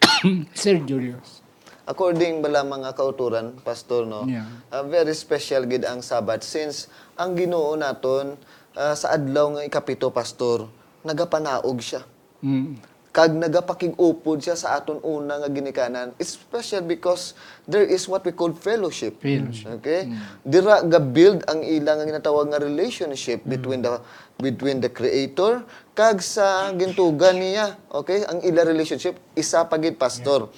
Sir 0.55 0.83
Julius. 0.83 1.41
According 1.85 2.41
bala 2.41 2.65
mga 2.65 2.97
kauturan, 2.97 3.61
pastor 3.61 4.09
no. 4.09 4.25
Yeah. 4.25 4.49
ah, 4.73 4.85
very 4.85 5.13
special 5.13 5.69
gid 5.69 5.85
ang 5.85 6.01
Sabat 6.01 6.41
since 6.41 6.89
ang 7.21 7.37
Ginoo 7.37 7.77
naton 7.77 8.41
ah, 8.73 8.97
sa 8.97 9.13
adlaw 9.13 9.61
nga 9.61 9.63
ikapito 9.69 10.09
pastor, 10.09 10.65
nagapanaog 11.05 11.79
siya. 11.85 12.01
Mm. 12.41 12.94
Kag 13.15 13.31
nagapakig-upod 13.31 14.43
siya 14.43 14.59
sa 14.59 14.75
aton 14.75 14.99
una 15.07 15.39
nga 15.39 15.47
ginikanan. 15.47 16.11
It's 16.19 16.35
special 16.35 16.83
because 16.83 17.39
there 17.63 17.87
is 17.87 18.11
what 18.11 18.27
we 18.27 18.35
call 18.35 18.51
fellowship. 18.51 19.23
Fellowship. 19.23 19.79
Okay? 19.79 20.11
Dira 20.43 20.83
ga 20.83 20.99
build 20.99 21.47
ang 21.47 21.63
ilang 21.63 22.03
nga 22.03 22.11
ginatawag 22.11 22.51
nga 22.51 22.59
relationship 22.59 23.47
between 23.47 23.87
the 23.87 24.03
between 24.43 24.83
the 24.83 24.91
creator 24.91 25.63
kag 25.95 26.19
sa 26.19 26.75
gintugan 26.75 27.39
niya. 27.39 27.79
Okay? 27.87 28.27
Ang 28.27 28.43
ila 28.43 28.67
relationship 28.67 29.15
isa 29.39 29.63
pagid 29.63 29.95
pastor. 29.95 30.51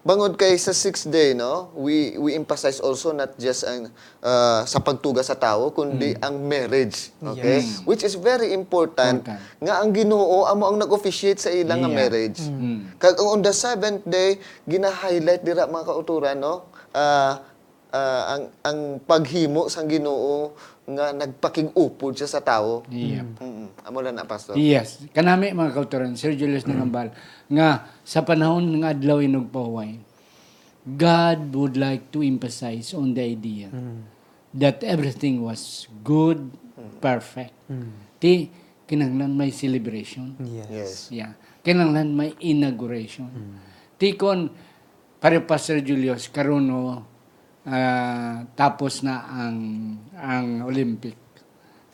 Bangod 0.00 0.40
kay 0.40 0.56
sa 0.56 0.72
sixth 0.72 1.12
day, 1.12 1.36
no, 1.36 1.68
we 1.76 2.16
we 2.16 2.32
emphasize 2.32 2.80
also 2.80 3.12
not 3.12 3.36
just 3.36 3.68
ang 3.68 3.92
uh, 4.24 4.64
sa 4.64 4.80
pagtuga 4.80 5.20
sa 5.20 5.36
tao 5.36 5.68
kundi 5.68 6.16
ang 6.24 6.40
marriage. 6.40 7.12
Okay? 7.20 7.60
Which 7.84 8.00
is 8.00 8.16
very 8.16 8.56
important, 8.56 9.20
Important. 9.20 9.60
nga 9.60 9.74
ang 9.76 9.92
Ginoo 9.92 10.48
amo 10.48 10.72
ang 10.72 10.80
nag-officiate 10.80 11.36
sa 11.36 11.52
ilang 11.52 11.84
Yeah. 11.84 11.92
marriage. 11.92 12.40
Kag 12.96 13.20
ang 13.20 13.28
on 13.28 13.40
the 13.44 13.52
seventh 13.52 14.08
day 14.08 14.40
gina-highlight 14.64 15.44
dira 15.44 15.68
mga 15.68 15.84
kauturan 15.84 16.40
no, 16.40 16.64
ah, 16.96 17.44
ah, 17.92 18.22
ang 18.32 18.42
ang 18.64 18.78
paghimo 19.04 19.68
sang 19.68 19.84
Ginoo 19.84 20.56
nga 20.90 21.12
nagpakig-upod 21.12 22.16
siya 22.16 22.26
sa 22.26 22.40
tao. 22.40 22.82
Yeah. 22.88 23.28
Mm. 23.36 23.68
Amo 23.84 23.98
lang 24.00 24.16
na 24.16 24.24
pastor. 24.24 24.56
Yes. 24.56 24.98
Kanami 25.12 25.52
mga 25.52 25.70
kauturan, 25.70 26.16
Sir 26.16 26.34
Julius 26.34 26.66
Nangambal, 26.66 27.14
nga 27.46 27.84
sa 28.10 28.26
panahon 28.26 28.66
ng 28.74 28.82
adlaw 28.82 29.22
inog 29.22 29.54
paway, 29.54 30.02
God 30.82 31.54
would 31.54 31.78
like 31.78 32.10
to 32.10 32.26
emphasize 32.26 32.90
on 32.90 33.14
the 33.14 33.22
idea 33.22 33.70
that 34.50 34.82
everything 34.82 35.46
was 35.46 35.86
good, 36.02 36.50
perfect. 36.98 37.54
Ti, 38.18 38.50
kinanglan 38.90 39.38
may 39.38 39.54
celebration. 39.54 40.34
Yes. 40.42 40.66
Yes. 40.66 40.92
Yeah. 41.14 41.32
Kinanglan 41.62 42.10
may 42.10 42.34
inauguration. 42.42 43.30
Ti 43.94 44.18
kon, 44.18 44.50
pare 45.22 45.38
pa 45.46 45.54
Sir 45.54 45.78
Julius, 45.78 46.26
karuno, 46.26 47.06
ah, 47.62 48.42
tapos 48.58 49.06
na 49.06 49.22
ang 49.30 49.58
ang 50.18 50.66
Olympic. 50.66 51.14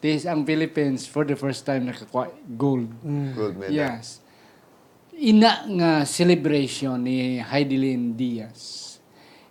Tis 0.01 0.25
ang 0.25 0.49
Philippines 0.49 1.05
for 1.05 1.29
the 1.29 1.37
first 1.37 1.69
time 1.69 1.85
nakakuha 1.85 2.33
gold. 2.57 2.89
Gold 3.37 3.61
medal. 3.61 3.77
Yes. 3.77 4.25
Ina 5.17 5.65
nga 5.81 5.91
celebration 6.05 7.01
ni 7.01 7.41
Heidelin 7.41 8.13
Diaz 8.13 8.85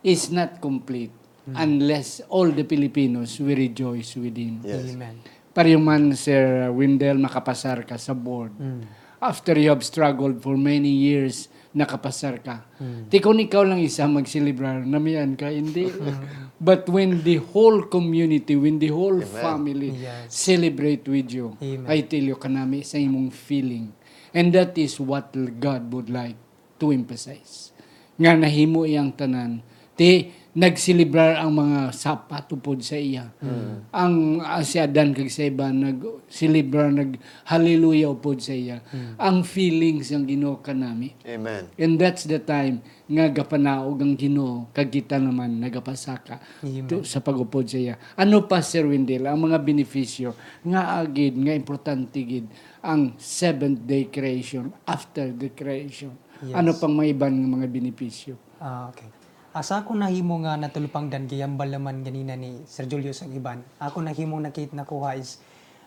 is 0.06 0.30
not 0.30 0.62
complete 0.62 1.10
unless 1.58 2.22
all 2.30 2.54
the 2.54 2.62
Filipinos 2.62 3.42
will 3.42 3.58
rejoice 3.58 4.14
within. 4.14 4.62
Yes. 4.62 4.94
Amen. 4.94 5.18
Pareho 5.56 5.82
man, 5.82 6.14
Sir 6.14 6.70
Windel, 6.70 7.18
makapasar 7.18 7.82
ka 7.82 7.98
sa 7.98 8.14
board. 8.14 8.54
After 9.18 9.58
you 9.58 9.74
have 9.74 9.82
struggled 9.82 10.38
for 10.46 10.54
many 10.54 10.92
years, 10.92 11.50
nakapasar 11.74 12.46
ka. 12.46 12.62
Di 13.10 13.18
kung 13.18 13.42
ikaw 13.42 13.66
lang 13.66 13.82
isa 13.82 14.06
magsilibrar, 14.06 14.86
namiyan 14.86 15.34
ka, 15.34 15.50
hindi. 15.50 15.90
But 16.62 16.86
when 16.88 17.26
the 17.26 17.42
whole 17.42 17.90
community, 17.90 18.54
when 18.54 18.78
the 18.78 18.94
whole 18.94 19.18
family 19.26 19.98
Yes. 19.98 20.30
celebrate 20.30 21.04
with 21.10 21.34
you, 21.34 21.58
Amen. 21.58 21.90
I 21.90 22.06
tell 22.06 22.22
you, 22.22 22.38
kanami 22.38 22.86
sa 22.86 23.02
imong 23.02 23.34
feeling. 23.34 23.90
And 24.36 24.52
that 24.52 24.76
is 24.76 25.00
what 25.00 25.32
God 25.64 25.88
would 25.96 26.12
like 26.12 26.36
to 26.84 26.92
emphasize. 26.92 27.72
Nga 28.20 28.36
nahimo 28.36 28.84
iyang 28.84 29.16
tanan, 29.16 29.64
ti 29.96 30.36
nagsilibrar 30.56 31.36
ang 31.36 31.52
mga 31.52 31.92
sapato 31.92 32.56
pod 32.56 32.80
sa 32.80 32.96
iya. 32.96 33.28
Ang 33.92 34.40
uh, 34.40 34.64
si 34.64 34.80
Adan 34.80 35.12
kag 35.12 35.28
sa 35.28 35.44
iba 35.44 35.68
nagsilibrar 35.68 36.96
nag 36.96 37.20
hallelujah 37.44 38.16
pod 38.16 38.40
sa 38.40 38.56
iya. 38.56 38.80
Ang 39.20 39.44
feelings 39.44 40.16
ang 40.16 40.24
Ginoo 40.24 40.64
kanami. 40.64 41.12
Amen. 41.28 41.68
And 41.76 42.00
that's 42.00 42.24
the 42.24 42.40
time 42.40 42.80
nga 43.04 43.28
gapanaog 43.28 44.00
ang 44.00 44.16
Ginoo 44.16 44.72
kag 44.72 44.96
kita 44.96 45.20
naman 45.20 45.60
nagapasaka 45.60 46.64
to, 46.88 47.04
sa 47.04 47.20
pagupod 47.20 47.68
sa 47.68 47.76
iya. 47.76 48.00
Ano 48.16 48.48
pa 48.48 48.64
Sir 48.64 48.88
Windel 48.88 49.28
ang 49.28 49.44
mga 49.44 49.60
benepisyo 49.60 50.32
nga 50.64 51.04
agid 51.04 51.36
nga 51.36 51.52
importante 51.52 52.24
gid 52.24 52.48
ang 52.80 53.20
seventh 53.20 53.84
day 53.84 54.08
creation 54.08 54.72
after 54.88 55.36
the 55.36 55.52
creation. 55.52 56.16
Yes. 56.40 56.56
Ano 56.56 56.72
pang 56.80 56.96
may 56.96 57.12
ibang 57.12 57.36
mga 57.36 57.68
benepisyo? 57.68 58.40
Ah, 58.56 58.88
okay. 58.88 59.25
Asa 59.56 59.88
ako 59.88 59.96
nahimo 59.96 60.36
nga 60.44 60.60
natulupang 60.60 61.08
dan 61.08 61.32
giyambal 61.32 61.72
naman 61.72 62.04
ganina 62.04 62.36
ni 62.36 62.68
Sir 62.68 62.92
Julius 62.92 63.24
ang 63.24 63.32
iban. 63.32 63.64
Ako 63.80 64.04
nahimo 64.04 64.36
nakit 64.36 64.76
nakuha 64.76 65.16
is 65.16 65.40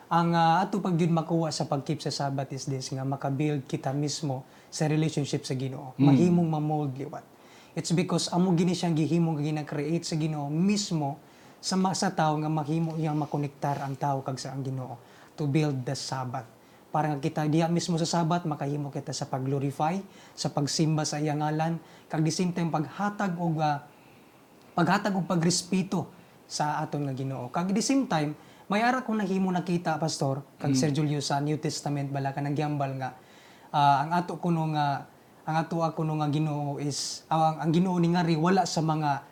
ang 0.09 0.33
ah, 0.33 0.65
ato 0.65 0.81
pag 0.81 0.97
yun 0.97 1.13
makuha 1.13 1.53
sa 1.53 1.69
pagkeep 1.69 2.01
sa 2.01 2.09
Sabbath 2.09 2.49
is 2.49 2.65
this 2.65 2.89
nga 2.89 3.05
makabuild 3.05 3.69
kita 3.69 3.93
mismo 3.93 4.41
sa 4.73 4.89
relationship 4.89 5.45
sa 5.45 5.53
Ginoo. 5.53 5.93
Mahimong 6.01 6.49
ma-mold 6.49 6.97
liwat. 6.97 7.21
It's 7.77 7.93
because 7.93 8.33
amo 8.33 8.57
gini 8.57 8.73
siyang 8.73 8.97
gihimo 8.97 9.37
nga 9.37 9.45
gina-create 9.45 10.01
sa 10.01 10.17
Ginoo 10.17 10.49
mismo 10.49 11.21
sa 11.61 11.77
sa 11.93 12.09
tao 12.09 12.41
nga 12.41 12.49
mahimo 12.49 12.97
iyang 12.97 13.21
makonektar 13.21 13.85
ang 13.85 13.93
tao 14.01 14.25
kag 14.25 14.41
sa 14.41 14.49
ang 14.49 14.65
Ginoo 14.65 14.97
to 15.37 15.45
build 15.45 15.85
the 15.85 15.93
Sabbath 15.93 16.57
para 16.89 17.13
nga 17.13 17.21
kita 17.21 17.45
diha 17.45 17.69
mismo 17.69 18.01
sa 18.01 18.09
sabat 18.09 18.49
makahimo 18.49 18.89
kita 18.89 19.13
sa 19.13 19.29
pag-glorify, 19.29 20.01
sa 20.33 20.49
pagsimba 20.49 21.05
sa 21.05 21.21
iyang 21.21 21.45
ngalan, 21.45 21.77
kag 22.09 22.25
the 22.25 22.33
same 22.33 22.51
time 22.51 22.73
paghatag 22.73 23.37
og 23.37 23.61
ah, 23.61 23.85
paghatag 24.73 25.13
og 25.13 25.29
pagrespeto 25.29 26.09
sa 26.49 26.81
aton 26.81 27.05
nga 27.05 27.13
Ginoo. 27.13 27.53
Kag 27.53 27.69
the 27.69 27.85
same 27.85 28.09
time, 28.09 28.33
may 28.65 28.81
ara 28.81 29.05
ko 29.05 29.13
nahimo 29.13 29.53
nakita 29.53 30.01
pastor 30.01 30.41
kag 30.57 30.73
Sir 30.73 30.89
Julius 30.89 31.29
sa 31.29 31.37
New 31.37 31.61
Testament 31.61 32.09
bala 32.09 32.33
ka 32.33 32.41
nagyambal 32.41 32.97
nga 32.97 33.13
ah, 33.69 34.03
ang 34.03 34.11
ato 34.17 34.41
kuno 34.41 34.73
nga 34.73 35.05
ang 35.45 35.55
ato 35.61 35.81
kuno 35.93 36.17
nga 36.17 36.27
Ginoo 36.33 36.81
is 36.81 37.23
ah, 37.29 37.53
ang, 37.53 37.69
ang 37.69 37.71
Ginoo 37.71 37.97
ni 38.01 38.09
ngari 38.09 38.33
wala 38.35 38.65
sa 38.65 38.81
mga 38.81 39.25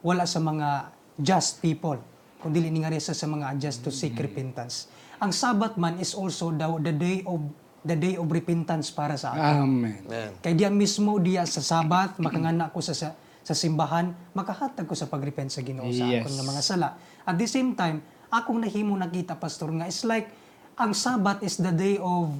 wala 0.00 0.24
sa 0.24 0.40
mga 0.40 0.90
just 1.20 1.60
people 1.60 2.00
kundi 2.42 2.58
ni 2.58 2.82
ngari 2.82 2.98
sa, 2.98 3.14
sa 3.14 3.30
mga 3.30 3.54
just 3.62 3.86
to 3.86 3.94
seek 3.94 4.18
repentance. 4.18 4.90
Ang 5.22 5.30
Sabbath 5.30 5.78
man 5.78 6.02
is 6.02 6.10
also 6.18 6.50
the, 6.50 6.66
the 6.82 6.90
day 6.90 7.22
of 7.22 7.38
the 7.82 7.94
day 7.94 8.14
of 8.14 8.26
repentance 8.26 8.88
para 8.88 9.14
sa 9.14 9.34
ato. 9.34 9.62
Amen. 9.62 10.02
Amen. 10.06 10.30
Kay 10.38 10.54
diya 10.54 10.70
mismo 10.70 11.18
diya 11.18 11.42
sa 11.44 11.58
Sabat, 11.58 12.16
makangana 12.16 12.70
ko 12.70 12.78
sa, 12.78 12.94
sa 12.94 13.14
sa 13.42 13.58
simbahan, 13.58 14.14
makahatag 14.32 14.86
ko 14.86 14.94
sa 14.94 15.10
pagrepent 15.10 15.50
sa 15.50 15.60
Ginoo 15.60 15.90
sa 15.90 16.06
Yes. 16.06 16.22
akong 16.22 16.34
nga 16.38 16.46
mga 16.46 16.62
sala. 16.62 16.88
At 17.22 17.34
the 17.34 17.46
same 17.46 17.74
time, 17.74 17.98
akong 18.30 18.62
nahimo 18.62 18.94
nakita 18.94 19.34
pastor 19.34 19.74
nga 19.74 19.90
is 19.90 20.06
like 20.06 20.30
ang 20.78 20.94
Sabat 20.94 21.42
is 21.42 21.58
the 21.58 21.74
day 21.74 21.98
of 21.98 22.30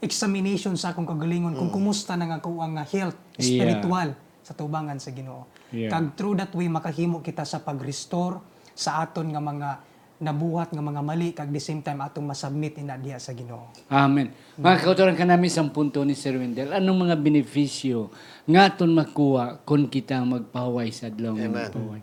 examination 0.00 0.76
sa 0.76 0.92
akong 0.92 1.04
kagalingon 1.04 1.52
kung 1.52 1.68
kumusta 1.68 2.16
na 2.16 2.24
nga 2.26 2.38
ko 2.40 2.60
ang 2.60 2.76
health 2.84 3.16
Mm. 3.36 3.36
Yeah. 3.36 3.44
spiritual 3.44 4.08
sa 4.40 4.52
tubangan 4.52 4.96
sa 4.96 5.12
Ginoo. 5.12 5.44
Yeah. 5.68 5.92
Kag 5.92 6.16
through 6.16 6.40
that 6.40 6.52
way 6.52 6.68
makahimo 6.68 7.20
kita 7.20 7.44
sa 7.44 7.60
pag-restore 7.60 8.40
sa 8.72 9.02
aton 9.02 9.28
nga 9.28 9.42
mga 9.42 9.68
nabuhat 10.16 10.72
nga 10.72 10.80
mga 10.80 11.02
mali 11.04 11.36
kag 11.36 11.52
the 11.52 11.60
same 11.60 11.84
time 11.84 12.00
atong 12.00 12.24
masubmit 12.24 12.80
ina 12.80 12.96
diha 12.96 13.20
sa 13.20 13.36
Ginoo. 13.36 13.68
Amen. 13.92 14.32
Mga 14.56 14.76
kauturan 14.80 15.16
ka 15.16 15.28
namin 15.28 15.52
sa 15.52 15.64
punto 15.68 16.00
ni 16.02 16.16
Sir 16.16 16.40
Wendell, 16.40 16.72
anong 16.72 17.08
mga 17.08 17.16
benepisyo 17.20 18.08
nga 18.48 18.72
aton 18.72 18.96
makuha 18.96 19.60
kung 19.68 19.92
kita 19.92 20.24
magpahuway 20.24 20.88
sa 20.88 21.12
adlaw 21.12 21.36
nga 21.36 21.48
Amen. 21.48 21.56
magpahuway? 21.68 22.02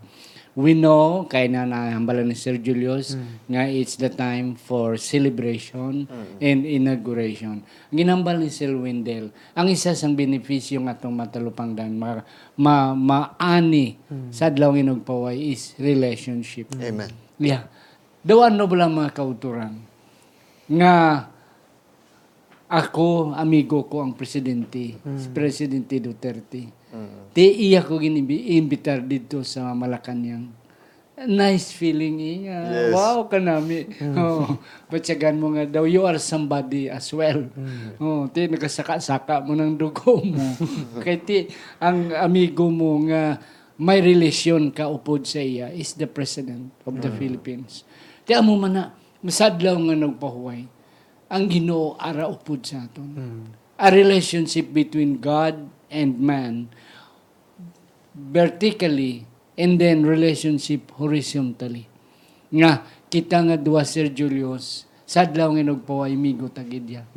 We 0.54 0.78
know, 0.78 1.26
kaya 1.26 1.50
na 1.50 1.66
nahambalan 1.66 2.30
ni 2.30 2.38
Sir 2.38 2.62
Julius, 2.62 3.18
nga 3.50 3.66
it's 3.66 3.98
the 3.98 4.14
time 4.14 4.54
for 4.54 5.02
celebration 5.02 6.06
and 6.38 6.60
inauguration. 6.70 7.66
Ang 7.90 7.98
ginambal 7.98 8.38
ni 8.38 8.54
Sir 8.54 8.70
Wendell, 8.78 9.34
ang 9.58 9.66
isa 9.74 9.98
sang 9.98 10.14
benepisyo 10.14 10.78
nga 10.86 10.94
itong 10.94 11.18
matalupang 11.18 11.74
dan, 11.74 11.98
ma, 11.98 12.22
ma, 12.54 12.94
maani 12.94 13.98
sa 14.30 14.54
adlaw 14.54 14.78
nga 14.78 14.94
nagpahuway 14.94 15.42
is 15.42 15.74
relationship. 15.82 16.70
Amen. 16.78 17.10
Yeah. 17.42 17.66
Dawan 18.24 18.56
no 18.56 18.72
lang 18.72 18.96
mga 18.96 19.12
kauturan 19.12 19.84
nga 20.72 21.28
ako, 22.72 23.36
amigo 23.38 23.86
ko 23.86 24.02
ang 24.02 24.18
presidente, 24.18 24.98
si 24.98 25.28
Presidente 25.30 26.02
Duterte. 26.02 26.74
Ti 27.36 27.46
iya 27.70 27.86
ko 27.86 28.02
ginimbitar 28.02 29.04
dito 29.06 29.46
sa 29.46 29.76
Malacanang. 29.78 30.50
Nice 31.14 31.70
feeling 31.70 32.18
iya. 32.18 32.90
Yes. 32.90 32.92
Wow 32.98 33.30
ka 33.30 33.38
nami. 33.38 33.86
Oh, 34.18 34.58
patsagan 34.90 35.38
mo 35.38 35.54
nga 35.54 35.70
daw, 35.70 35.86
you 35.86 36.02
are 36.02 36.18
somebody 36.18 36.90
as 36.90 37.06
well. 37.14 37.46
Oh, 38.02 38.26
ti 38.34 38.50
nakasaka-saka 38.50 39.46
mo 39.46 39.54
ng 39.54 39.78
dugo 39.78 40.26
mo. 40.26 40.42
Kaya 41.06 41.22
ti, 41.22 41.46
ang 41.78 42.10
amigo 42.18 42.74
mo 42.74 42.98
nga 43.06 43.38
may 43.78 44.02
relasyon 44.02 44.74
ka 44.74 44.90
upod 44.90 45.30
sa 45.30 45.38
iya 45.38 45.70
is 45.70 45.94
the 45.94 46.10
President 46.10 46.74
of 46.90 46.98
the 46.98 47.14
Philippines. 47.14 47.86
Ti 48.24 48.32
amo 48.36 48.56
man 48.56 48.72
na, 48.72 48.84
masadlaw 49.24 49.76
nga 49.76 49.96
nagpahuway 49.96 50.62
ang 51.34 51.50
Ginoo 51.50 51.98
ara 51.98 52.30
upod 52.30 52.62
sa 52.62 52.86
aton. 52.86 53.10
A 53.82 53.90
relationship 53.90 54.70
between 54.70 55.18
God 55.18 55.58
and 55.90 56.22
man 56.22 56.70
vertically 58.14 59.26
and 59.58 59.82
then 59.82 60.06
relationship 60.06 60.94
horizontally. 60.94 61.90
Nga 62.54 62.86
kita 63.10 63.42
nga 63.50 63.58
duwa 63.58 63.82
Sir 63.82 64.14
Julius 64.14 64.86
sadlaw 65.10 65.54
nga 65.58 65.66
nagpaway 65.66 66.14
migo 66.14 66.50
tagidya. 66.54 67.10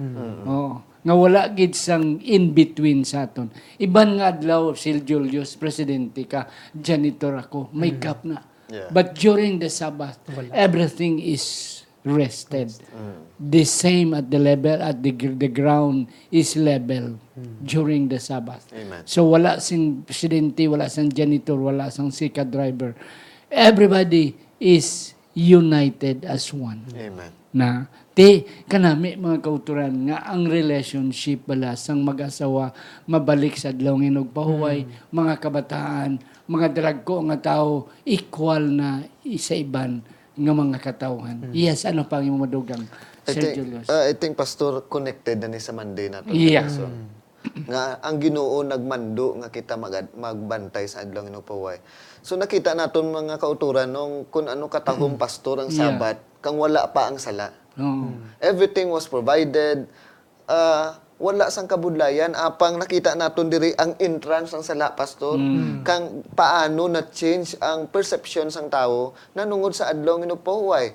Oo. 0.48 0.80
Nga 1.06 1.14
wala 1.14 1.46
gid 1.52 1.76
sang 1.76 2.18
in 2.24 2.50
between 2.56 3.04
sa 3.04 3.28
aton. 3.28 3.52
Iban 3.76 4.16
nga 4.16 4.32
adlaw 4.32 4.72
Sir 4.74 5.04
Julius 5.04 5.54
presidente 5.60 6.24
ka, 6.24 6.48
janitor 6.72 7.36
ako, 7.36 7.68
may 7.76 7.94
cup 8.00 8.24
na. 8.24 8.40
Yeah. 8.70 8.88
But 8.90 9.14
during 9.14 9.58
the 9.58 9.70
Sabbath, 9.70 10.18
everything 10.52 11.20
is 11.20 11.84
rested. 12.04 12.72
The 13.38 13.64
same 13.64 14.14
at 14.14 14.30
the 14.30 14.38
level, 14.38 14.80
at 14.80 15.02
the, 15.02 15.10
the 15.12 15.48
ground 15.48 16.08
is 16.30 16.56
level 16.56 17.18
during 17.62 18.08
the 18.08 18.18
Sabbath. 18.18 18.66
Amen. 18.72 19.02
So 19.04 19.24
wala 19.24 19.60
sing 19.60 20.02
presidente, 20.02 20.66
wala 20.66 20.88
sing 20.88 21.12
janitor, 21.12 21.56
wala 21.56 21.90
sing 21.90 22.10
sika 22.10 22.44
driver. 22.44 22.94
Everybody 23.50 24.34
is 24.58 25.14
united 25.34 26.24
as 26.24 26.48
one. 26.54 26.86
Amen. 26.96 27.30
Na 27.52 27.86
ti 28.16 28.48
kanami 28.64 29.20
mga 29.20 29.44
kauturan 29.44 30.08
nga 30.08 30.24
ang 30.24 30.48
relationship 30.48 31.44
bala 31.44 31.76
sang 31.76 32.00
mag-asawa 32.00 32.72
mabalik 33.04 33.60
sa 33.60 33.76
adlaw 33.76 33.92
nga 34.00 34.08
nagpahuway 34.08 34.88
mga 35.12 35.34
kabataan 35.36 36.16
mga 36.48 36.72
dragko 36.72 37.20
nga 37.28 37.36
tao 37.52 37.92
equal 38.08 38.72
na 38.72 39.04
isa 39.20 39.52
iban 39.52 40.00
nga 40.32 40.52
mga 40.52 40.78
katawhan. 40.80 41.48
Yes, 41.52 41.84
ano 41.84 42.04
pa 42.08 42.20
yung 42.20 42.40
madugang 42.40 42.84
I 43.28 43.32
Sir 43.36 43.40
think, 43.40 43.56
Julius? 43.56 43.86
uh, 43.88 44.04
I 44.08 44.12
think 44.16 44.36
Pastor 44.36 44.84
connected 44.88 45.40
na 45.44 45.52
ni 45.52 45.60
sa 45.60 45.72
Monday 45.76 46.08
na 46.08 46.20
to. 46.20 46.32
Yeah. 46.32 46.68
So, 46.72 46.88
nga 47.68 48.00
ang 48.00 48.16
Ginoo 48.20 48.60
nagmando 48.64 49.36
nga 49.40 49.48
kita 49.52 49.76
mag 49.76 49.92
magbantay 50.12 50.88
sa 50.88 51.04
adlaw 51.04 51.24
nga 51.24 51.44
paway. 51.44 51.80
So 52.20 52.36
nakita 52.36 52.72
naton 52.72 53.12
mga 53.12 53.36
kauturan 53.36 53.92
nung 53.92 54.24
kung 54.32 54.48
ano 54.48 54.72
katahong 54.72 55.20
pastor 55.20 55.60
ang 55.60 55.68
Yeah. 55.68 55.92
sabat 55.96 56.16
kang 56.40 56.56
wala 56.56 56.84
pa 56.92 57.12
ang 57.12 57.20
sala. 57.20 57.65
Oo. 57.80 58.12
Everything 58.40 58.88
was 58.88 59.04
provided. 59.08 59.88
Uh, 60.46 60.96
wala 61.16 61.48
sang 61.48 61.64
kabudlayan 61.64 62.36
apang 62.36 62.76
nakita 62.76 63.16
naton 63.16 63.48
diri 63.48 63.72
ang 63.80 63.96
entrance 63.96 64.52
ng 64.52 64.60
sala 64.60 64.92
pastor 64.92 65.40
kang 65.80 66.20
paano 66.36 66.92
na 66.92 67.08
change 67.08 67.56
ang 67.56 67.88
perception 67.88 68.52
sang 68.52 68.68
tao 68.68 69.16
nanungod 69.32 69.72
sa 69.72 69.88
adlaw 69.88 70.20
nga 70.20 70.36
paway. 70.36 70.92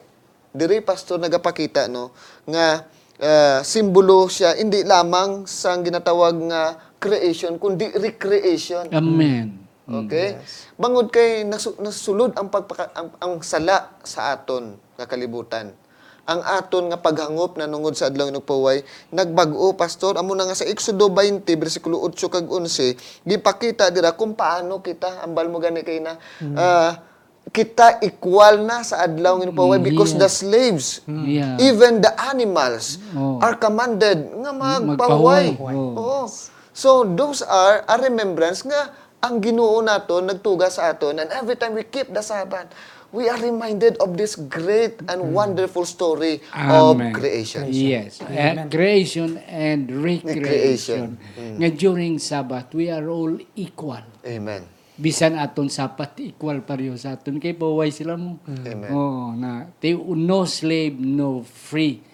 Diri 0.54 0.78
pastor 0.86 1.18
nagapakita 1.18 1.90
no 1.90 2.14
nga 2.46 2.86
uh, 3.18 3.60
simbolo 3.66 4.30
siya 4.30 4.54
hindi 4.62 4.86
lamang 4.86 5.50
sang 5.50 5.82
ginatawag 5.82 6.38
nga 6.54 6.78
creation 7.02 7.58
kundi 7.58 7.90
recreation. 7.90 8.94
Amen. 8.94 9.58
Okay? 9.90 10.38
Bangod 10.78 11.10
kay 11.10 11.44
nasu- 11.44 11.76
nasulod 11.82 12.38
ang, 12.38 12.54
pagpaka- 12.54 12.94
ang, 12.94 13.10
ang 13.18 13.34
sala 13.42 13.98
sa 14.06 14.38
aton 14.38 14.78
nga 14.96 15.10
kalibutan. 15.10 15.74
Ang 16.24 16.42
aton 16.46 16.86
nga 16.86 16.96
paghangop 16.96 17.56
na 17.56 17.66
nungod 17.66 17.94
sa 17.94 18.08
adlaw 18.08 18.30
ng 18.30 18.40
paway 18.40 18.82
nagbag-o 19.10 19.74
pastor 19.74 20.16
amo 20.16 20.32
na 20.32 20.46
nga 20.46 20.54
sa 20.54 20.64
Exodo 20.64 21.10
20 21.10 21.44
bersikulo 21.52 21.98
8 22.00 22.14
kag 22.30 22.46
11 22.46 22.94
gipakita 23.26 23.90
dira 23.90 24.12
kung 24.12 24.32
paano 24.32 24.80
kita 24.80 25.22
ambal 25.22 25.50
mo 25.50 25.58
gani 25.58 25.82
kay 25.82 25.98
na 25.98 26.22
ah, 26.54 27.02
kita 27.50 28.00
equal 28.02 28.62
na 28.62 28.80
sa 28.80 29.02
adlaw 29.02 29.36
ng 29.36 29.52
paway 29.52 29.78
because 29.78 30.14
the 30.14 30.30
slaves 30.30 31.02
Yeah. 31.10 31.58
even 31.58 32.00
the 32.00 32.14
animals 32.24 33.02
Oh. 33.12 33.42
are 33.42 33.58
commanded 33.58 34.22
nga 34.38 34.52
Magpahuway. 34.54 35.58
magpahuway. 35.58 35.98
Oh. 35.98 36.30
So 36.72 37.04
those 37.04 37.42
are 37.42 37.82
a 37.84 37.98
remembrance 37.98 38.62
nga 38.62 38.94
ang 39.20 39.38
Ginoo 39.38 39.82
naton 39.82 40.26
nagtuga 40.26 40.70
sa 40.70 40.90
aton 40.90 41.18
and 41.18 41.30
every 41.32 41.54
time 41.54 41.74
we 41.74 41.84
keep 41.84 42.08
the 42.08 42.22
Sabbath 42.22 42.70
we 43.12 43.28
are 43.28 43.40
reminded 43.40 44.00
of 44.00 44.18
this 44.18 44.36
great 44.36 45.00
and 45.08 45.36
wonderful 45.36 45.86
story 45.86 46.40
of 46.56 46.96
Amen. 46.96 47.14
creation. 47.14 47.68
Yes. 47.70 48.22
Uh, 48.24 48.68
creation 48.72 49.38
and 49.48 49.92
recreation. 49.92 51.20
Nga 51.38 51.70
during 51.76 52.20
Sabbath, 52.20 52.72
we 52.74 52.90
are 52.90 53.08
all 53.08 53.36
equal. 53.56 54.04
Amen. 54.26 54.82
bisan 55.02 55.34
aton 55.34 55.66
sapat 55.66 56.14
equal 56.22 56.62
pareho 56.62 56.94
sa 56.94 57.18
aton 57.18 57.42
kay 57.42 57.58
paway 57.58 57.90
sila 57.90 58.14
mo. 58.14 58.38
Amen. 58.46 58.94
Oh, 58.94 59.34
na 59.34 59.66
they, 59.82 59.98
no 59.98 60.46
slave, 60.46 61.02
no 61.02 61.42
free 61.42 62.06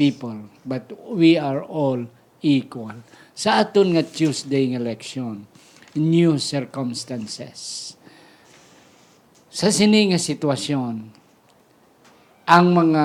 people, 0.00 0.48
but 0.64 0.88
we 1.12 1.36
are 1.36 1.60
all 1.60 2.08
equal. 2.40 2.96
Sa 3.36 3.60
aton 3.60 3.92
nga 3.92 4.04
Tuesday 4.08 4.72
nga 4.72 4.80
election, 4.80 5.44
new 5.92 6.40
circumstances. 6.40 7.92
Sa 9.50 9.74
sini 9.74 10.14
nga 10.14 10.18
sitwasyon, 10.18 10.94
ang 12.46 12.66
mga 12.70 13.04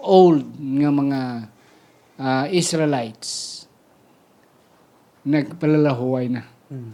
old 0.00 0.44
nga 0.56 0.90
mga 0.92 1.20
ah, 2.16 2.46
Israelites 2.48 3.64
nagpalalahuway 5.26 6.26
na 6.30 6.42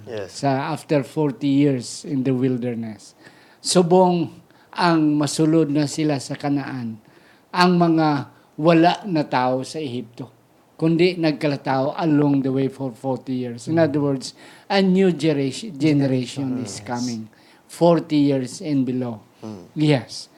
Yes. 0.05 0.45
sa 0.45 0.69
after 0.69 1.01
40 1.01 1.49
years 1.49 2.05
in 2.05 2.21
the 2.29 2.35
wilderness. 2.37 3.17
Subong 3.65 4.29
ang 4.69 5.17
masulod 5.17 5.73
na 5.73 5.89
sila 5.89 6.21
sa 6.21 6.37
kanaan, 6.37 7.01
ang 7.49 7.73
mga 7.81 8.29
wala 8.61 9.01
na 9.09 9.25
tao 9.25 9.65
sa 9.65 9.81
Ehipto, 9.81 10.29
kundi 10.77 11.17
nagkalatao 11.17 11.97
along 11.97 12.45
the 12.45 12.53
way 12.53 12.69
for 12.69 12.93
40 12.93 13.33
years. 13.33 13.61
In 13.65 13.81
other 13.81 13.97
words, 13.97 14.37
a 14.69 14.85
new 14.85 15.09
generation, 15.09 15.73
generation 15.73 16.61
is 16.61 16.85
coming. 16.85 17.33
40 17.73 18.13
years 18.13 18.61
and 18.61 18.85
below. 18.85 19.25
Yes. 19.73 20.29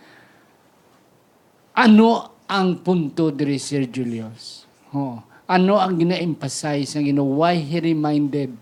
Ano 1.74 2.38
ang 2.46 2.78
punto 2.86 3.34
diri 3.34 3.58
Sir 3.58 3.90
Julius? 3.90 4.62
Oh, 4.94 5.18
ano 5.50 5.82
ang 5.82 5.98
gina-emphasize 5.98 6.94
ng 6.94 7.10
Ginoo? 7.10 7.42
Why 7.42 7.58
he 7.58 7.82
reminded 7.82 8.54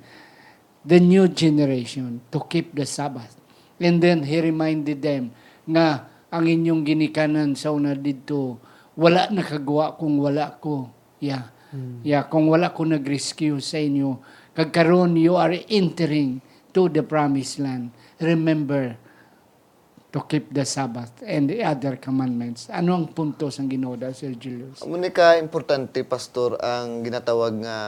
the 0.83 0.99
new 0.99 1.29
generation 1.29 2.25
to 2.33 2.41
keep 2.49 2.73
the 2.73 2.89
Sabbath. 2.89 3.37
And 3.77 4.01
then 4.01 4.25
he 4.25 4.41
reminded 4.41 5.05
them 5.05 5.37
nga 5.69 6.09
ang 6.33 6.49
inyong 6.49 6.83
ginikanan 6.89 7.53
sa 7.53 7.77
una 7.77 7.93
dito, 7.93 8.57
wala 8.97 9.29
nakagawa 9.29 10.01
kung 10.01 10.17
wala 10.17 10.57
ko. 10.57 10.89
Yeah. 11.21 11.53
Yeah, 12.05 12.29
kung 12.29 12.53
wala 12.53 12.69
ko 12.77 12.85
nag-rescue 12.85 13.57
sa 13.65 13.81
inyo, 13.81 14.21
kagkaroon 14.53 15.17
you 15.17 15.41
are 15.41 15.57
entering 15.73 16.45
to 16.77 16.93
the 16.93 17.01
promised 17.01 17.57
land. 17.61 17.89
Remember 18.23 18.95
to 20.13 20.21
keep 20.29 20.53
the 20.53 20.63
Sabbath 20.63 21.11
and 21.25 21.49
the 21.49 21.65
other 21.65 21.97
commandments. 21.97 22.69
Ano 22.69 22.93
ang 22.93 23.09
punto 23.11 23.49
sa 23.49 23.65
Ginoo 23.65 23.97
da, 23.97 24.13
Sir 24.13 24.37
Julius? 24.37 24.85
Ni 24.85 25.09
ka 25.09 25.41
importante 25.41 26.05
pastor 26.05 26.61
ang 26.61 27.01
ginatawag 27.01 27.65
nga 27.65 27.79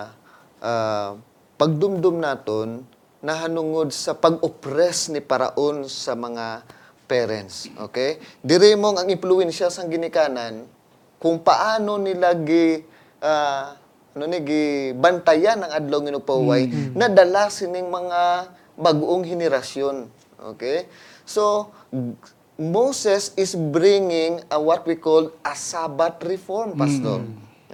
ah, 0.64 1.20
pagdumdum 1.60 2.18
naton 2.18 2.82
nahanungod 3.20 3.92
sa 3.92 4.16
pag-oppress 4.16 5.12
ni 5.12 5.20
Paraon 5.20 5.84
sa 5.84 6.16
mga 6.16 6.64
parents. 7.04 7.68
Okay? 7.88 8.16
Dire 8.40 8.72
mong 8.74 9.04
ang 9.04 9.08
impluwensya 9.12 9.68
sang 9.68 9.92
ginikanan 9.92 10.64
kung 11.20 11.44
paano 11.44 12.00
nila 12.00 12.32
gi 12.40 12.80
ah, 13.20 13.76
ano 14.16 14.24
ni 14.24 14.40
gi 14.40 14.96
bantayan 14.96 15.60
ang 15.60 15.72
adlaw 15.74 15.98
nga 16.00 16.22
paway 16.22 16.70
nadala 16.94 17.50
sining 17.50 17.90
mga 17.90 18.48
bag-ong 18.74 19.22
henerasyon. 19.26 20.10
Okay? 20.52 20.86
So 21.24 21.72
Moses 22.60 23.34
is 23.34 23.56
bringing 23.56 24.44
a 24.52 24.58
what 24.60 24.86
we 24.86 24.94
call 24.94 25.32
a 25.42 25.54
Sabbath 25.56 26.22
reform, 26.22 26.78
pastor. 26.78 27.24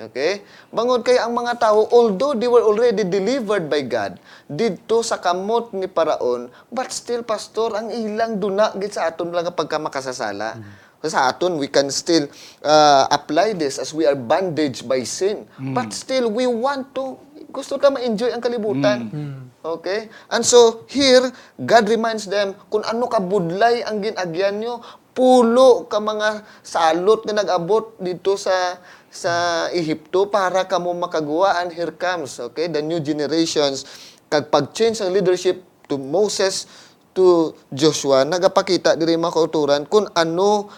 Okay? 0.00 0.40
Bangod 0.72 1.04
kay 1.04 1.20
ang 1.20 1.36
mga 1.36 1.60
tao, 1.60 1.84
although 1.92 2.32
they 2.32 2.48
were 2.48 2.64
already 2.64 3.04
delivered 3.04 3.68
by 3.68 3.84
God, 3.84 4.16
dito 4.48 5.04
sa 5.04 5.20
kamot 5.20 5.76
ni 5.76 5.84
Paraon, 5.84 6.48
but 6.72 6.88
still, 6.88 7.20
pastor, 7.20 7.76
ang 7.76 7.92
ilang 7.92 8.40
duna 8.40 8.72
gid 8.80 8.96
sa 8.96 9.12
aton 9.12 9.28
lang 9.28 9.52
pagka 9.52 9.76
makasasala. 9.76 10.56
sa 11.00 11.32
aton 11.32 11.56
we 11.56 11.64
can 11.64 11.88
still 11.88 12.28
uh, 12.60 13.08
apply 13.08 13.56
this 13.56 13.80
as 13.80 13.96
we 13.96 14.04
are 14.04 14.16
bandaged 14.16 14.84
by 14.84 15.00
sin. 15.00 15.48
But 15.56 15.96
still 15.96 16.28
we 16.28 16.44
want 16.44 16.92
to 16.92 17.16
gusto 17.50 17.76
ta 17.76 17.90
ma-enjoy 17.90 18.30
ang 18.32 18.42
kalibutan. 18.42 19.10
Okay? 19.60 20.08
And 20.32 20.40
so 20.40 20.88
here 20.88 21.28
God 21.60 21.90
reminds 21.90 22.30
them 22.30 22.56
kung 22.72 22.86
ano 22.86 23.10
ka 23.10 23.20
budlay 23.20 23.84
ang 23.84 24.00
ginagyan 24.00 24.62
nyo, 24.62 24.80
pulo 25.12 25.84
ka 25.90 26.00
mga 26.00 26.46
salot 26.64 27.26
nga 27.26 27.44
nag-abot 27.44 27.98
dito 28.00 28.38
sa 28.40 28.80
sa 29.10 29.66
Ehipto 29.74 30.30
para 30.30 30.64
kamo 30.64 30.94
makagawa. 30.94 31.60
And 31.60 31.74
here 31.74 31.92
comes 31.92 32.38
okay 32.40 32.70
the 32.70 32.80
new 32.80 33.02
generations. 33.02 33.84
Kag 34.30 34.48
pag-change 34.48 35.02
ang 35.02 35.10
leadership 35.10 35.60
to 35.90 35.98
Moses 35.98 36.70
to 37.10 37.58
Joshua 37.74 38.22
nagapakita 38.22 38.94
diri 38.94 39.18
mga 39.18 39.34
kauturan 39.34 39.82
kung 39.90 40.06
ano 40.14 40.70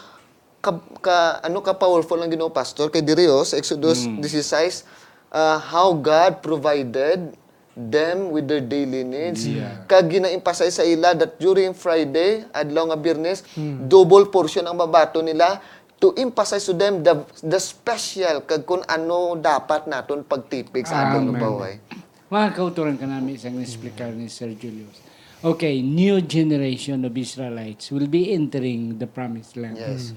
ka, 0.65 0.73
ka 1.05 1.19
ano 1.45 1.61
ka 1.61 1.77
powerful 1.77 2.17
ang 2.17 2.33
Ginoo 2.33 2.49
pastor 2.49 2.89
kay 2.89 3.05
diri 3.05 3.29
oh, 3.29 3.45
sa 3.45 3.61
Exodus 3.61 4.09
16 4.09 5.02
uh, 5.33 5.59
how 5.59 5.97
God 5.97 6.45
provided 6.45 7.33
them 7.73 8.29
with 8.29 8.45
their 8.47 8.61
daily 8.61 9.01
needs 9.01 9.49
Yeah. 9.49 9.89
kag 9.89 10.13
gina-emphasize 10.13 10.77
sa 10.77 10.85
ila 10.85 11.17
that 11.17 11.41
during 11.41 11.73
Friday 11.73 12.45
adlaw 12.53 12.93
nga 12.93 13.01
Biyernes 13.01 13.41
double 13.89 14.29
portion 14.29 14.69
ang 14.69 14.77
mabato 14.77 15.25
nila 15.25 15.57
to 15.97 16.13
emphasize 16.21 16.69
to 16.69 16.77
them 16.77 17.01
the 17.01 17.17
the 17.41 17.57
special 17.57 18.45
kag 18.45 18.69
kung 18.69 18.85
ano 18.85 19.35
dapat 19.35 19.89
naton 19.89 20.21
pagtipig 20.21 20.85
sa 20.85 21.09
atong 21.11 21.33
buhay 21.33 21.81
Mga 22.29 22.49
kauturan 22.53 22.97
ka 22.97 23.05
namin 23.05 23.37
isang 23.37 23.61
explicar 23.61 24.09
ni 24.09 24.25
Sir 24.25 24.57
Julius. 24.57 24.97
Okay, 25.45 25.85
new 25.85 26.17
generation 26.25 27.05
of 27.05 27.13
Israelites 27.13 27.93
will 27.93 28.09
be 28.09 28.33
entering 28.33 28.97
the 28.97 29.05
promised 29.05 29.53
land. 29.53 29.77
Yes. 29.77 30.17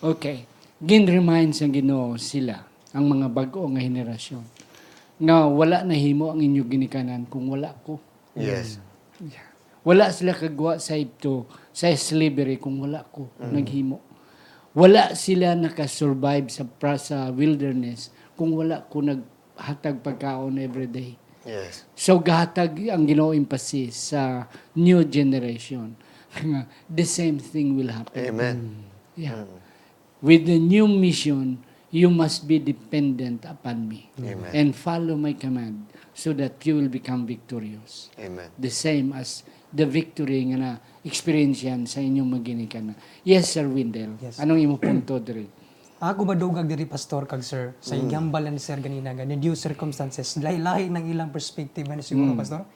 Okay. 0.00 0.48
Gin-remind 0.80 1.52
sa 1.52 1.68
Ginoo 1.68 2.16
sila, 2.16 2.64
ang 2.92 3.04
mga 3.08 3.26
bago 3.32 3.64
nga 3.72 3.80
henerasyon, 3.80 4.44
nga 5.22 5.48
wala 5.48 5.80
na 5.84 5.96
himo 5.96 6.28
ang 6.28 6.40
inyo 6.40 6.62
ginikanan 6.68 7.24
kung 7.28 7.48
wala 7.48 7.72
ko. 7.84 7.98
yes 8.36 8.78
Yeah. 9.22 9.46
Wala 9.86 10.10
sila 10.10 10.34
kagwa 10.34 10.82
sa 10.82 10.98
ito, 10.98 11.46
sa 11.70 11.86
slavery 11.94 12.58
kung 12.58 12.82
wala 12.82 13.06
ko 13.06 13.30
naghimo. 13.38 14.02
Wala 14.74 15.14
sila 15.14 15.54
nakasurvive 15.54 16.50
sa 16.50 16.66
sa 16.98 17.30
wilderness 17.30 18.10
kung 18.34 18.50
wala 18.54 18.82
ko 18.90 18.98
naghatag 18.98 20.02
pagkaon 20.02 20.58
everyday. 20.58 21.14
yes 21.46 21.86
So 21.94 22.18
gahatag 22.18 22.78
ang 22.90 23.06
Ginoo 23.06 23.30
emphasis 23.30 24.10
sa 24.10 24.50
new 24.74 25.06
generation. 25.06 25.94
The 26.90 27.06
same 27.06 27.38
thing 27.38 27.78
will 27.78 27.94
happen. 27.94 28.14
amen 28.18 28.58
Yeah. 29.14 29.46
With 30.22 30.46
the 30.50 30.56
new 30.58 30.88
mission, 30.88 31.62
you 31.92 32.08
must 32.08 32.48
be 32.48 32.56
dependent 32.56 33.44
upon 33.44 33.84
me 33.86 34.08
Amen. 34.16 34.48
and 34.56 34.68
follow 34.72 35.14
my 35.14 35.36
command 35.36 35.84
so 36.16 36.32
that 36.32 36.56
you 36.64 36.74
will 36.74 36.88
become 36.88 37.28
victorious 37.28 38.08
amen 38.16 38.48
the 38.56 38.72
same 38.72 39.12
as 39.12 39.44
the 39.72 39.88
victory 39.88 40.44
nga 40.52 40.58
na 40.60 40.70
experience 41.02 41.64
yan 41.64 41.88
sa 41.88 41.98
inyong 41.98 42.28
maginika 42.28 42.78
na. 42.78 42.92
Yes, 43.26 43.56
Sir 43.56 43.66
Windel. 43.66 44.14
Yes. 44.20 44.38
Anong 44.38 44.60
imo 44.60 44.76
punto 44.76 45.16
diri? 45.18 45.48
Ako 46.02 46.26
ba 46.26 46.34
dugag 46.36 46.66
diri 46.68 46.84
pastor 46.84 47.24
kag 47.30 47.40
sir 47.46 47.78
sa 47.78 47.94
igyambal 47.94 48.42
ni 48.50 48.58
sir 48.58 48.76
ganina 48.82 49.14
nga 49.14 49.22
new 49.22 49.54
circumstances 49.54 50.34
lahi-lahi 50.42 50.90
ng 50.90 51.04
ilang 51.14 51.30
perspective 51.30 51.86
ano 51.88 52.02
siguro 52.04 52.34
pastor. 52.34 52.66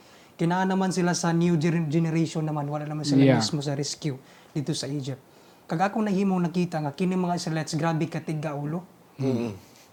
Kinaa 0.41 0.63
naman 0.65 0.95
sila 0.95 1.11
sa 1.13 1.35
new 1.37 1.59
gener- 1.59 1.91
generation 1.91 2.45
naman 2.47 2.65
wala 2.71 2.87
naman 2.87 3.03
sila 3.03 3.25
Yeah. 3.25 3.43
mismo 3.43 3.59
sa 3.61 3.75
rescue 3.75 4.17
dito 4.55 4.73
sa 4.73 4.87
Egypt. 4.89 5.21
Kag 5.67 5.91
ako 5.91 6.07
nahimong 6.07 6.47
nakita 6.47 6.79
nga 6.79 6.95
kini 6.95 7.19
mga 7.19 7.35
Israelites 7.37 7.75
grabe 7.75 8.07
katiga 8.07 8.55
ulo. 8.55 8.87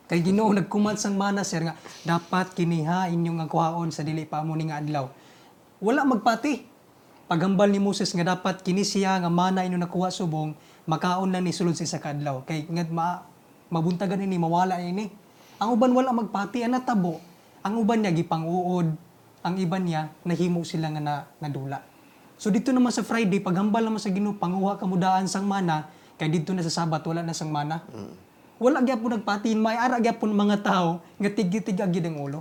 Kay 0.04 0.20
Ginoo 0.20 0.52
nagkuman 0.52 1.00
sang 1.00 1.16
mana 1.16 1.48
sir 1.48 1.64
nga 1.64 1.80
dapat 2.04 2.52
kiniha 2.52 3.08
inyong 3.08 3.40
nga 3.40 3.48
kuhaon 3.48 3.90
sa 3.90 4.04
dili 4.04 4.28
pa 4.28 4.44
mo 4.44 4.54
ni 4.54 4.68
nga 4.68 4.84
adlaw. 4.84 5.08
Wala 5.80 6.04
magpati. 6.04 6.72
Pagambal 7.24 7.72
ni 7.72 7.80
Moses 7.80 8.12
nga 8.12 8.36
dapat 8.36 8.62
kini 8.62 8.84
siya 8.84 9.16
nga 9.24 9.32
mana 9.32 9.64
inyo 9.64 9.80
nakuha 9.80 10.12
subong 10.12 10.52
makaon 10.84 11.32
na 11.32 11.40
ni 11.40 11.56
sulod 11.56 11.74
sa 11.74 11.88
isa 11.88 12.04
ka 12.04 12.12
adlaw. 12.12 12.44
Kay 12.44 12.68
nga 12.68 12.84
ma, 12.92 13.24
mabuntagan 13.72 14.20
ini 14.20 14.36
mawala 14.36 14.84
ini. 14.84 15.08
Ang 15.64 15.80
uban 15.80 15.96
wala 15.96 16.12
magpati 16.12 16.68
ana 16.68 16.84
tabo. 16.84 17.24
Ang 17.64 17.80
uban 17.80 18.04
niya 18.04 18.12
gipang-uod. 18.12 18.88
Ang 19.44 19.56
iban 19.60 19.88
niya 19.88 20.12
nahimo 20.28 20.68
sila 20.68 20.92
nga 20.92 21.00
na, 21.00 21.16
nadula. 21.40 21.80
So 22.36 22.52
dito 22.52 22.76
naman 22.76 22.92
sa 22.92 23.08
Friday, 23.08 23.40
paghambal 23.40 23.84
naman 23.88 24.04
sa 24.04 24.12
Ginoo, 24.12 24.36
panguha 24.36 24.76
ka 24.76 24.84
mudaan 24.84 25.32
sang 25.32 25.48
mana, 25.48 25.88
kay 26.20 26.28
dito 26.28 26.52
na 26.52 26.60
sa 26.60 26.72
Sabat 26.72 27.04
wala 27.08 27.24
na 27.24 27.32
sang 27.32 27.52
mana. 27.52 27.88
Wala 28.64 28.80
gyapon 28.80 29.20
nagpatin, 29.20 29.60
may 29.60 29.76
ara 29.76 30.00
gyapon 30.00 30.32
mga 30.32 30.64
tao 30.64 31.04
nga 31.20 31.28
tig-tig 31.28 31.76
agid 31.84 32.08
ang 32.08 32.16
ulo. 32.16 32.40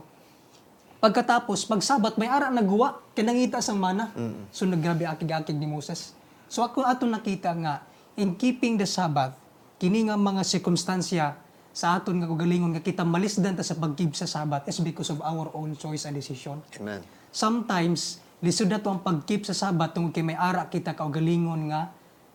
Pagkatapos, 1.02 1.66
pag 1.66 1.82
Sabat, 1.82 2.14
may 2.14 2.30
ara 2.30 2.46
nagguwa, 2.46 3.02
kinangita 3.10 3.58
sang 3.58 3.82
mana. 3.82 4.14
So 4.54 4.62
naggrabe 4.62 5.02
akig-akig 5.02 5.58
ni 5.58 5.66
Moses. 5.66 6.14
So 6.46 6.62
ako 6.62 6.86
ato 6.86 7.10
nakita 7.10 7.50
nga, 7.58 7.82
in 8.14 8.38
keeping 8.38 8.78
the 8.78 8.86
Sabbath, 8.86 9.34
kini 9.82 10.06
nga 10.06 10.14
mga 10.14 10.46
sirkumstansya 10.46 11.34
sa 11.74 11.98
aton 11.98 12.22
nga 12.22 12.30
kagalingon 12.30 12.70
nga 12.76 12.84
kita 12.84 13.02
malisdan 13.02 13.58
ta 13.58 13.66
sa 13.66 13.74
pagkib 13.74 14.14
sa 14.14 14.30
Sabat 14.30 14.62
is 14.70 14.78
because 14.78 15.10
of 15.10 15.18
our 15.24 15.50
own 15.56 15.72
choice 15.74 16.04
and 16.04 16.12
decision 16.12 16.60
amen 16.76 17.00
sometimes 17.32 18.20
lisod 18.44 18.68
na 18.68 18.76
to 18.76 18.92
ang 18.92 19.00
pagkeep 19.00 19.48
sa 19.48 19.56
sabat 19.56 19.96
tungod 19.96 20.12
kay 20.12 20.20
may 20.20 20.36
ara 20.36 20.68
kita 20.68 20.92
kaugalingon 20.92 21.72
nga 21.72 21.88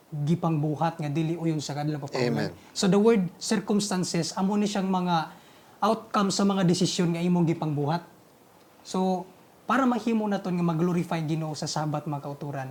gipang 0.08 0.56
buhat 0.56 1.04
nga 1.04 1.12
dili 1.12 1.36
uyon 1.36 1.60
sa 1.60 1.76
kanilang 1.76 2.00
Amen. 2.00 2.08
papaungan. 2.08 2.50
So 2.72 2.88
the 2.88 3.00
word 3.00 3.28
circumstances 3.36 4.32
amo 4.40 4.56
ni 4.56 4.64
siyang 4.64 4.88
mga 4.88 5.36
outcome 5.84 6.32
sa 6.32 6.48
mga 6.48 6.64
desisyon 6.64 7.12
nga 7.16 7.22
imong 7.22 7.44
gipang 7.44 7.76
buhat. 7.76 8.08
So 8.88 9.28
para 9.68 9.84
mahimo 9.84 10.24
naton 10.32 10.56
nga 10.56 10.64
mag-glorify 10.64 11.20
Ginoo 11.28 11.52
sa 11.54 11.68
sabat 11.68 12.08
mga 12.08 12.24
kauturan. 12.24 12.70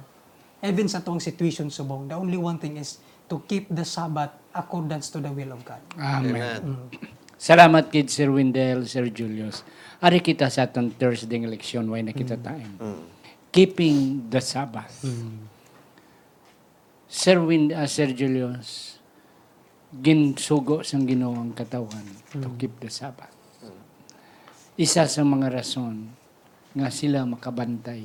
Even 0.64 0.88
sa 0.88 1.04
tuong 1.04 1.20
situation 1.20 1.68
subong, 1.68 2.08
the 2.08 2.16
only 2.16 2.40
one 2.40 2.56
thing 2.56 2.80
is 2.80 2.96
to 3.28 3.44
keep 3.44 3.68
the 3.68 3.84
Sabbath 3.84 4.32
accordance 4.56 5.12
to 5.12 5.20
the 5.20 5.28
will 5.28 5.52
of 5.52 5.60
God. 5.68 5.84
Amen. 6.00 6.32
amen 6.32 7.16
Salamat 7.36 7.92
kid 7.92 8.08
Sir 8.08 8.32
Windel, 8.32 8.88
Sir 8.88 9.12
Julius. 9.12 9.60
Ari 10.00 10.24
kita 10.24 10.48
sa 10.48 10.64
atong 10.64 10.96
Thursday 10.96 11.36
nga 11.44 11.52
leksyon, 11.52 11.84
why 11.84 12.00
na 12.00 12.16
kita 12.16 12.40
time. 12.40 12.80
Keeping 13.52 14.24
the 14.32 14.40
Sabbath. 14.40 15.04
Sir 17.16 17.40
Wind, 17.40 17.72
ah, 17.72 17.88
Sir 17.88 18.12
Julius, 18.12 19.00
ginsugo 19.88 20.84
sang 20.84 21.08
Ginoo 21.08 21.32
ang 21.32 21.56
katawan 21.56 22.04
to 22.28 22.52
keep 22.60 22.76
the 22.76 22.92
Sabbath. 22.92 23.32
Isa 24.76 25.08
sa 25.08 25.24
mga 25.24 25.48
rason 25.48 26.12
nga 26.76 26.92
sila 26.92 27.24
makabantay 27.24 28.04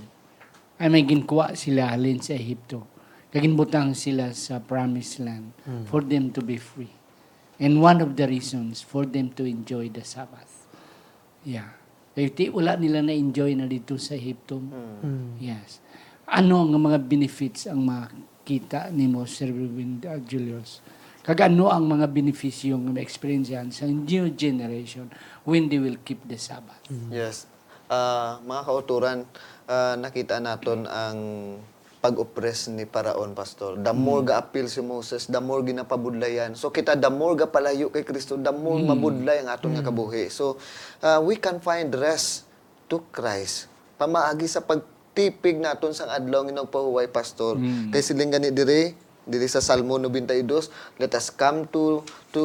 ay 0.79 0.87
may 0.87 1.03
ginkuha 1.03 1.59
sila 1.59 1.91
halin 1.91 2.23
sa 2.23 2.39
Ehipto. 2.39 2.87
Kaginbutang 3.35 3.99
sila 3.99 4.31
sa 4.31 4.63
promised 4.63 5.19
land 5.19 5.51
for 5.91 5.99
them 5.99 6.31
to 6.31 6.39
be 6.39 6.55
free. 6.55 6.95
And 7.59 7.83
one 7.83 7.99
of 7.99 8.15
the 8.15 8.31
reasons 8.31 8.79
for 8.79 9.03
them 9.03 9.35
to 9.35 9.43
enjoy 9.43 9.91
the 9.91 10.07
Sabbath. 10.07 10.71
Yeah. 11.43 11.75
Kaya 12.15 12.31
ti 12.31 12.47
wala 12.47 12.79
nila 12.79 13.03
na-enjoy 13.03 13.59
na 13.59 13.67
dito 13.67 13.99
sa 13.99 14.15
Ehipto. 14.15 14.63
Yes. 15.35 15.83
Ano 16.31 16.63
ang 16.63 16.79
mga 16.79 17.03
benefits 17.03 17.67
ang 17.67 17.83
makita 18.51 18.91
ni 18.91 19.07
mo, 19.07 19.23
Sir 19.23 19.47
Ruben 19.47 20.03
uh, 20.03 20.19
Julius? 20.27 20.83
Kag 21.23 21.47
ano 21.47 21.71
ang 21.71 21.87
mga 21.87 22.03
benepisyo 22.11 22.75
nga 22.75 22.91
ma-experience 22.91 23.47
yan 23.47 23.71
sa 23.71 23.87
new 23.87 24.27
generation 24.35 25.07
when 25.47 25.71
they 25.71 25.79
will 25.79 25.95
keep 26.03 26.19
the 26.27 26.35
Sabbath? 26.35 26.83
Yes. 27.07 27.47
Ah, 27.87 28.43
mga 28.43 28.61
kauturan, 28.67 29.23
ah, 29.71 29.95
nakita 29.95 30.43
naton 30.43 30.83
ang 30.83 31.17
pag-oppress 32.03 32.75
ni 32.75 32.83
Paraon, 32.83 33.31
Pastor. 33.31 33.79
The 33.79 33.95
more 33.95 34.27
ga-appeal 34.27 34.67
si 34.67 34.83
Moses, 34.83 35.31
the 35.31 35.39
more 35.39 35.63
ginapabudlayan. 35.63 36.59
So 36.59 36.75
kita, 36.75 36.99
the 36.99 37.13
more 37.13 37.39
ga-palayo 37.39 37.87
kay 37.87 38.03
Kristo, 38.03 38.35
the 38.35 38.51
more 38.51 38.83
mabudlay 38.83 39.45
ang 39.45 39.53
aton 39.53 39.79
nga 39.79 39.85
kabuhi. 39.87 40.27
So, 40.27 40.59
ah, 40.99 41.23
we 41.23 41.39
can 41.39 41.63
find 41.63 41.87
rest 41.95 42.43
to 42.91 42.99
Christ. 43.15 43.71
Pamaagi 43.95 44.49
sa 44.51 44.59
pagtipig 45.11 45.59
naton 45.59 45.91
sang 45.91 46.07
adlaw 46.07 46.47
nga 46.47 46.63
nagpahuway, 46.63 47.11
Pastor. 47.11 47.59
Kay 47.91 47.99
siling 47.99 48.31
gani 48.31 48.47
diri, 48.47 48.95
diri 49.27 49.43
sa 49.51 49.59
Salmo 49.59 49.99
92, 49.99 50.47
let 51.03 51.11
us 51.11 51.27
come 51.27 51.67
to 51.67 51.99
to 52.31 52.43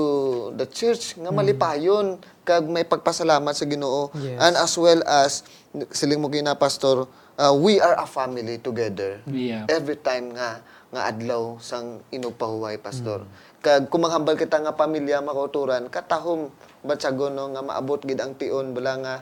the 0.58 0.66
church 0.66 1.14
nga 1.14 1.30
malipayon 1.30 2.18
kag 2.42 2.66
may 2.66 2.82
pagpasalamat 2.82 3.54
sa 3.54 3.70
Ginoo. 3.70 4.10
Yes. 4.18 4.38
and 4.42 4.54
as 4.58 4.74
well 4.74 5.00
as 5.06 5.46
siling 5.94 6.18
mo 6.18 6.26
gina 6.26 6.58
pastor 6.58 7.06
uh, 7.38 7.54
we 7.54 7.78
are 7.78 7.94
a 8.02 8.06
family 8.06 8.58
together. 8.58 9.22
Yeah. 9.30 9.70
every 9.70 10.02
time 10.02 10.34
nga 10.34 10.58
nga 10.90 11.06
adlaw 11.06 11.62
sang 11.62 12.02
inupahuway 12.10 12.82
pastor. 12.82 13.30
Kag 13.62 13.86
kung 13.94 14.02
maghambal 14.02 14.34
kita 14.34 14.58
nga 14.58 14.74
pamilya 14.74 15.22
makauturan 15.22 15.86
katahom 15.86 16.50
batsagon 16.82 17.30
no 17.30 17.46
nga 17.54 17.62
maabot 17.62 18.02
gid 18.02 18.18
ang 18.18 18.34
tion 18.34 18.74
bala 18.74 18.98
nga 18.98 19.14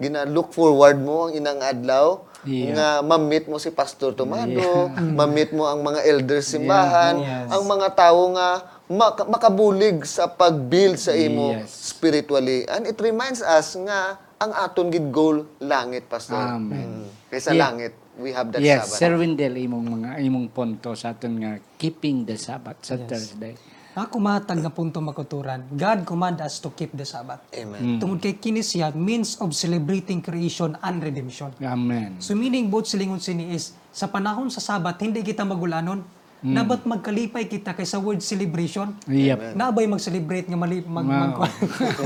gina 0.00 0.24
look 0.28 0.52
forward 0.52 1.00
mo 1.00 1.28
ang 1.28 1.32
inang 1.36 1.60
adlaw 1.60 2.20
Yeah. 2.46 2.72
nga 2.72 2.88
ma-meet 3.02 3.44
mo 3.44 3.58
si 3.58 3.68
Pastor 3.68 4.14
Tomado, 4.14 4.88
ma-meet 5.18 5.50
mo 5.50 5.66
ang 5.66 5.82
mga 5.82 6.00
elders 6.06 6.46
simbahan, 6.48 7.18
Yes. 7.18 7.50
ang 7.50 7.62
mga 7.64 7.88
tao 7.92 8.32
nga 8.32 8.48
mak- 8.86 9.26
makabulig 9.26 10.02
sa 10.02 10.24
pag-build 10.24 10.96
sa 10.96 11.12
imo 11.12 11.52
Yes. 11.52 11.92
spiritually. 11.92 12.62
And 12.64 12.86
it 12.86 12.96
reminds 12.96 13.40
us 13.40 13.74
nga 13.76 14.14
ang 14.36 14.52
aton 14.54 14.88
gid 14.88 15.10
goal 15.10 15.44
langit 15.58 16.06
pastor. 16.06 16.38
Amen. 16.38 17.02
Mm. 17.02 17.08
Kaysa 17.26 17.50
Yeah. 17.50 17.62
langit, 17.62 17.92
we 18.16 18.30
have 18.30 18.48
that 18.48 18.60
yes, 18.60 18.86
Sabbath. 18.86 18.98
Sir 18.98 19.12
Wendell, 19.14 19.54
imong 19.54 19.86
mga 19.92 20.08
imong 20.20 20.48
punto 20.48 20.94
sa 20.94 21.10
aton 21.10 21.34
nga 21.36 21.52
keeping 21.74 22.22
the 22.22 22.36
Sabbath 22.36 22.80
sa 22.80 22.96
Thursday. 22.96 23.58
Ako 23.96 24.20
matag 24.20 24.60
nga 24.60 24.68
punto 24.68 25.00
makuturan. 25.00 25.64
God 25.72 26.04
command 26.04 26.44
us 26.44 26.60
to 26.60 26.68
keep 26.76 26.92
the 26.92 27.08
Sabbath. 27.08 27.40
Amen. 27.56 27.96
Tungod 27.96 28.20
kay 28.20 28.36
kini 28.36 28.60
siya 28.60 28.92
means 28.92 29.40
of 29.40 29.56
celebrating 29.56 30.20
creation 30.20 30.76
and 30.84 31.00
redemption. 31.00 31.48
Amen. 31.64 32.20
So 32.20 32.36
meaning 32.36 32.68
both 32.68 32.92
silingon 32.92 33.24
sini 33.24 33.56
is 33.56 33.72
sa 33.96 34.04
panahon 34.12 34.52
sa 34.52 34.60
Sabat 34.60 35.00
hindi 35.00 35.24
kita 35.24 35.48
magulanon. 35.48 36.04
Dapat 36.44 36.84
magkalipay 36.84 37.48
kita 37.48 37.72
kay 37.72 37.88
sa 37.88 37.96
word 37.96 38.20
celebration. 38.20 38.92
Yep. 39.08 39.56
Nabay 39.56 39.88
mag-celebrate 39.88 40.44
nga 40.44 40.60
mali 40.60 40.84
mag, 40.84 41.08
mag 41.08 41.48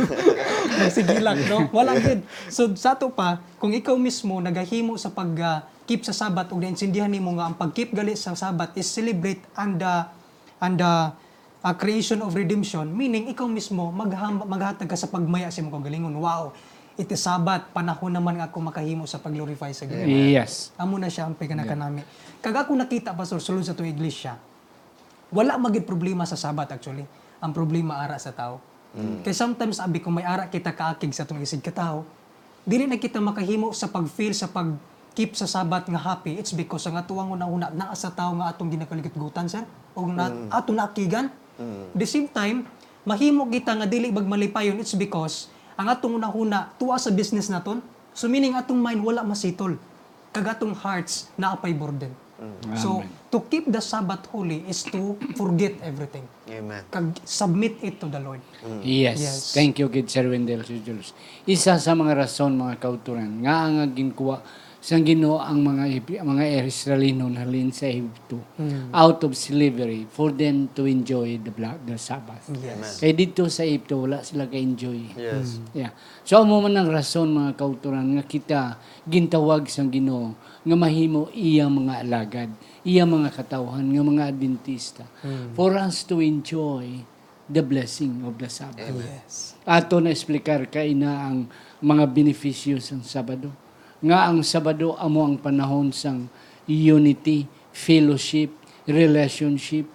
Sige 0.95 1.19
lang, 1.19 1.43
no? 1.51 1.67
Wala 1.77 1.99
good. 1.99 2.23
So 2.47 2.71
sa 2.79 2.95
to 2.95 3.11
pa, 3.11 3.43
kung 3.59 3.75
ikaw 3.75 3.99
mismo 3.99 4.39
nagahimo 4.39 4.95
sa 4.95 5.11
pag 5.11 5.35
ah, 5.43 5.67
keep 5.91 6.07
sa 6.07 6.15
Sabat 6.15 6.55
ug 6.55 6.63
naintindihan 6.63 7.11
nimo 7.11 7.35
nga 7.35 7.51
ang 7.51 7.59
pag-keep 7.59 7.91
gali 7.91 8.15
sa 8.15 8.39
Sabat 8.39 8.79
is 8.79 8.87
celebrate 8.87 9.43
and 9.59 9.83
the 9.83 10.07
and 10.63 10.79
the 10.79 11.11
ah, 11.61 11.75
creation 11.77 12.21
of 12.25 12.33
redemption, 12.33 12.89
meaning 12.93 13.29
ikaw 13.29 13.45
mismo 13.49 13.93
magham, 13.93 14.45
maghatag 14.45 14.89
ka 14.89 14.97
sa 14.97 15.09
pagmaya 15.09 15.53
sa 15.53 15.61
imong 15.61 15.81
kagalingon. 15.81 16.15
Wow, 16.17 16.57
it 16.97 17.09
is 17.09 17.21
Sabat, 17.21 17.73
panahon 17.73 18.13
naman 18.13 18.41
nga 18.41 18.49
ako 18.49 18.73
makahimo 18.73 19.05
sa 19.05 19.21
pag-glorify 19.21 19.73
sa 19.73 19.85
Ginoo. 19.89 20.09
Yes. 20.09 20.73
Amo 20.81 20.97
na 20.97 21.09
siya 21.09 21.29
ang 21.29 21.37
pagkanakanami. 21.37 22.05
Kag 22.41 22.67
ako 22.67 22.77
nakita 22.77 23.13
pastor 23.13 23.41
sulod 23.41 23.65
sa 23.65 23.77
tuong 23.77 23.93
iglesia. 23.93 24.37
Wala 25.31 25.61
magid 25.61 25.87
problema 25.87 26.27
sa 26.27 26.35
Sabat 26.35 26.69
actually. 26.73 27.07
Ang 27.41 27.53
problema 27.55 28.03
ara 28.03 28.21
sa 28.21 28.35
tao. 28.35 28.61
Kay 29.23 29.31
sometimes 29.31 29.79
abi 29.79 30.03
kung 30.03 30.19
may 30.19 30.27
ara 30.27 30.51
kita 30.51 30.75
kaakig 30.75 31.15
sa 31.15 31.23
tuong 31.23 31.39
isig 31.39 31.63
ka 31.63 31.71
tao, 31.71 32.03
dili 32.67 32.91
na 32.91 32.99
kita 32.99 33.23
makahimo 33.23 33.71
sa 33.71 33.87
pag-feel 33.87 34.35
sa 34.35 34.51
pag 34.51 34.75
keep 35.15 35.39
sa 35.39 35.47
Sabat 35.47 35.87
nga 35.87 36.01
happy. 36.01 36.39
It's 36.39 36.51
because 36.51 36.83
ang 36.91 36.99
atuang 36.99 37.31
una-una 37.31 37.71
naa 37.71 37.95
sa 37.95 38.11
tao 38.11 38.35
nga 38.43 38.51
atong 38.51 38.75
ginakaligutgutan 38.75 39.47
sir 39.47 39.63
o 39.95 40.07
na 40.11 40.51
atong 40.51 40.79
naakigan. 41.61 41.93
The 41.93 42.09
same 42.09 42.29
time, 42.33 42.65
mahimo 43.05 43.45
kita 43.53 43.77
nga 43.77 43.85
dili 43.85 44.09
magmalipayon 44.09 44.81
it's 44.81 44.97
because 44.97 45.53
ang 45.77 45.89
atong 45.89 46.17
una-una 46.21 46.73
tuwa 46.77 46.97
sa 46.97 47.13
business 47.13 47.49
naton. 47.53 47.85
So 48.17 48.29
meaning 48.29 48.57
atong 48.57 48.81
mind 48.81 49.01
wala 49.01 49.25
masitol. 49.25 49.77
Kag 50.33 50.57
atong 50.57 50.77
hearts 50.77 51.29
naapay 51.37 51.77
burden. 51.77 52.13
So 52.81 53.05
to 53.29 53.45
keep 53.53 53.69
the 53.69 53.85
Sabbath 53.85 54.25
holy 54.33 54.65
is 54.65 54.81
to 54.89 55.21
forget 55.37 55.77
everything. 55.85 56.25
Amen. 56.49 56.81
Kag 56.89 57.21
submit 57.29 57.77
it 57.85 58.01
to 58.01 58.09
the 58.09 58.17
Lord. 58.17 58.41
Yes. 58.81 59.21
Yes. 59.21 59.53
Thank 59.53 59.77
you, 59.77 59.93
Gid 59.93 60.09
Sir 60.09 60.25
Wendell 60.25 60.65
Jules. 60.65 61.13
Isa 61.45 61.77
sa 61.77 61.93
mga 61.93 62.17
rason, 62.17 62.57
mga 62.57 62.81
kauturan, 62.81 63.45
nga 63.45 63.69
ang 63.69 63.93
ginkuha 63.93 64.41
sa 64.81 64.97
Ginoo 64.97 65.37
ang 65.37 65.61
mga 65.61 66.09
mga 66.25 66.65
Israelino 66.65 67.29
halin 67.29 67.69
sa 67.69 67.85
Egypto 67.85 68.41
out 68.97 69.21
of 69.29 69.37
slavery 69.37 70.09
for 70.09 70.33
them 70.33 70.73
to 70.73 70.89
enjoy 70.89 71.37
the 71.37 71.53
bla- 71.53 71.77
the 71.85 72.01
Sabbath. 72.01 72.49
Yes. 72.57 72.97
Kaya 72.97 73.13
dito 73.13 73.45
sa 73.53 73.61
Egypto 73.61 74.09
wala 74.09 74.25
sila 74.25 74.49
ka-enjoy. 74.49 75.13
Yes. 75.21 75.61
Yeah. 75.77 75.93
So 76.25 76.41
amo 76.41 76.65
man 76.65 76.81
ang 76.81 76.89
rason 76.89 77.29
mga 77.29 77.61
kauturan 77.61 78.17
nga 78.17 78.25
kita 78.25 78.61
gintawag 79.05 79.69
sa 79.69 79.85
Ginoo 79.85 80.33
nga 80.65 80.77
mahimo 80.77 81.29
iya 81.37 81.69
mga 81.69 82.01
alagad, 82.01 82.51
iya 82.81 83.05
mga 83.05 83.37
katawhan 83.37 83.85
nga 83.85 84.03
mga 84.05 84.23
Adventista 84.33 85.05
for 85.53 85.77
us 85.77 86.09
to 86.09 86.25
enjoy 86.25 87.05
the 87.51 87.61
blessing 87.61 88.25
of 88.25 88.41
the 88.41 88.49
Sabbath. 88.49 88.97
Yes. 88.97 89.61
Ato 89.69 90.01
na 90.01 90.09
explicar 90.09 90.65
kay 90.73 90.97
na 90.97 91.29
ang 91.29 91.53
mga 91.85 92.09
benepisyo 92.09 92.81
sa 92.81 92.97
Sabado. 93.05 93.53
Nga 94.01 94.19
ang 94.33 94.41
Sabado 94.41 94.97
amo 94.97 95.21
ang 95.25 95.37
panahon 95.37 95.93
sang 95.93 96.29
unity, 96.65 97.45
fellowship, 97.73 98.53
relationship, 98.89 99.87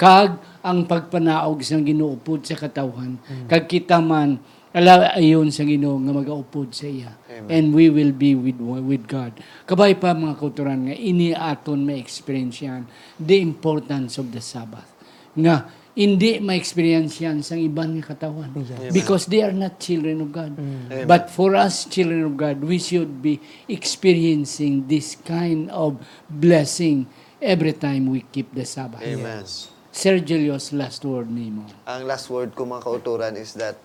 kag 0.00 0.40
ang 0.64 0.88
pagpanaog 0.88 1.60
sang 1.60 1.84
ginuupod 1.84 2.40
sa 2.44 2.56
katawhan. 2.56 3.20
Kag 3.44 3.68
kita 3.68 4.00
man 4.00 4.40
ala 4.70 5.18
ayon 5.18 5.50
sa 5.50 5.66
Ginoo 5.66 5.98
nga 5.98 6.14
magaupod 6.14 6.70
sa 6.70 6.86
iya. 6.86 7.18
And 7.50 7.74
we 7.74 7.90
will 7.90 8.14
be 8.14 8.38
with 8.38 8.62
with 8.62 9.04
God. 9.10 9.34
Kabay 9.66 9.98
pa 9.98 10.14
mga 10.14 10.38
kauturan 10.38 10.86
nga 10.86 10.94
ini 10.94 11.34
aton 11.34 11.82
ma-experience 11.82 12.62
yan 12.62 12.86
the 13.18 13.42
importance 13.42 14.16
of 14.16 14.30
the 14.30 14.38
Sabbath. 14.38 14.86
Nga 15.34 15.79
hindi 16.00 16.40
ma-experience 16.40 17.20
yan 17.20 17.44
sa 17.44 17.60
iban 17.60 18.00
nga 18.00 18.16
katawan. 18.16 18.48
Because 18.88 19.28
they 19.28 19.44
are 19.44 19.52
not 19.52 19.76
children 19.76 20.24
of 20.24 20.32
God. 20.32 20.56
But 21.04 21.28
for 21.28 21.52
us, 21.52 21.84
children 21.84 22.24
of 22.24 22.40
God, 22.40 22.64
we 22.64 22.80
should 22.80 23.20
be 23.20 23.36
experiencing 23.68 24.88
this 24.88 25.12
kind 25.20 25.68
of 25.68 26.00
blessing 26.32 27.04
every 27.36 27.76
time 27.76 28.08
we 28.08 28.24
keep 28.24 28.48
the 28.56 28.64
Sabbath. 28.64 29.04
Amen. 29.04 29.44
Sir 29.92 30.22
Julius, 30.24 30.72
last 30.72 31.04
word 31.04 31.28
nimo. 31.28 31.68
Ang 31.84 32.08
last 32.08 32.32
word 32.32 32.56
ko 32.56 32.64
mga 32.64 32.80
kauturan 32.86 33.34
is 33.36 33.52
that 33.60 33.76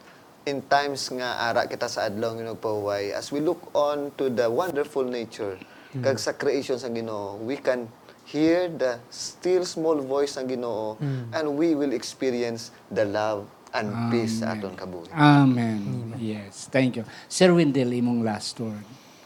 in 0.47 0.63
times 0.71 1.12
nga 1.12 1.51
ara 1.51 1.67
kita 1.67 1.89
sa 1.89 2.08
adlaw 2.08 2.32
ng 2.38 2.47
nagpahuway, 2.56 3.12
as 3.12 3.34
we 3.34 3.43
look 3.43 3.60
on 3.75 4.13
to 4.15 4.32
the 4.32 4.47
wonderful 4.47 5.04
nature, 5.04 5.60
kag 5.99 6.15
sa 6.15 6.32
creation 6.32 6.80
sa 6.80 6.88
Ginoo, 6.88 7.41
we 7.43 7.60
can 7.60 7.91
hear 8.26 8.68
the 8.70 8.98
still 9.14 9.64
small 9.64 9.98
voice 10.02 10.38
ng 10.38 10.50
Ginoo 10.50 10.98
and 11.34 11.46
we 11.54 11.78
will 11.78 11.94
experience 11.94 12.74
the 12.90 13.06
love 13.06 13.46
and 13.76 13.92
peace 14.10 14.40
sa 14.40 14.56
aton 14.56 14.74
kabuhi. 14.74 15.12
Amen. 15.12 16.16
Yes, 16.16 16.72
thank 16.72 16.96
you. 16.96 17.04
Sir 17.28 17.52
Wendell, 17.52 17.92
imong 17.92 18.24
last 18.24 18.56
word. 18.64 18.84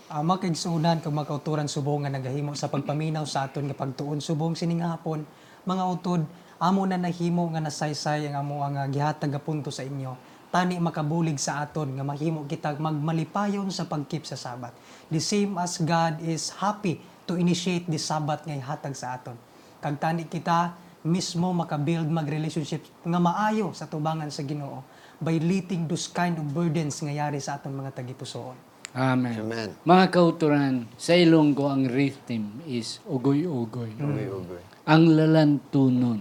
Uh, 0.09 0.25
makigsunan 0.25 1.05
kag 1.05 1.13
makauturan 1.13 1.69
subong 1.69 2.01
nga 2.01 2.09
nagahimo 2.09 2.57
sa 2.57 2.65
pagpaminaw 2.65 3.29
sa 3.29 3.45
aton 3.45 3.69
nga 3.69 3.77
pagtuon 3.77 4.17
subong 4.17 4.57
sining 4.57 4.81
hapon 4.81 5.21
mga 5.69 5.83
utod 5.85 6.25
amo 6.57 6.81
na 6.89 6.97
nahimo 6.97 7.45
nga 7.53 7.61
nasaysay 7.61 8.25
ang 8.25 8.41
amo 8.41 8.65
ang 8.65 8.73
ah, 8.73 8.89
gihatag 8.89 9.29
nga 9.29 9.37
punto 9.37 9.69
sa 9.69 9.85
inyo 9.85 10.17
tani 10.49 10.81
makabulig 10.81 11.37
sa 11.37 11.61
aton 11.61 11.93
nga 11.93 12.01
mahimo 12.01 12.41
kita 12.49 12.73
magmalipayon 12.81 13.69
sa 13.69 13.85
pagkip 13.85 14.25
sa 14.25 14.33
sabat 14.33 14.73
the 15.13 15.21
same 15.21 15.53
as 15.61 15.77
God 15.77 16.17
is 16.25 16.57
happy 16.57 16.97
to 17.29 17.37
initiate 17.37 17.85
the 17.85 18.01
sabat 18.01 18.41
nga 18.41 18.57
ihatag 18.57 18.97
sa 18.97 19.13
aton 19.13 19.37
kag 19.77 20.01
tani 20.01 20.25
kita 20.25 20.73
mismo 21.05 21.53
makabuild 21.53 22.09
mag 22.09 22.25
relationship 22.25 22.81
nga 23.05 23.21
maayo 23.21 23.69
sa 23.77 23.85
tubangan 23.85 24.33
sa 24.33 24.41
Ginoo 24.41 24.81
by 25.21 25.37
letting 25.37 25.85
those 25.85 26.09
kind 26.09 26.41
of 26.41 26.49
burdens 26.49 26.97
nga 27.05 27.13
yari 27.13 27.37
sa 27.37 27.61
aton 27.61 27.77
mga 27.77 27.93
tagipusoon 27.93 28.57
Amen. 28.89 29.37
Amen. 29.45 29.69
Mga 29.85 30.05
kauturan, 30.09 30.89
sa 30.97 31.13
Ilonggo 31.13 31.69
ang 31.69 31.85
rhythm 31.85 32.57
is 32.65 32.97
ugoy-ugoy. 33.05 33.93
Ugoy-ugoy. 34.01 34.65
Ang 34.89 35.13
lalantunon. 35.13 36.17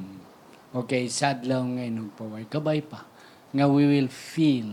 Okay, 0.76 1.08
sadlaw 1.08 1.64
ngayon 1.64 2.12
paway. 2.12 2.44
Kabay 2.44 2.84
pa. 2.84 3.08
Nga 3.56 3.64
we 3.72 3.88
will 3.88 4.12
feel 4.12 4.68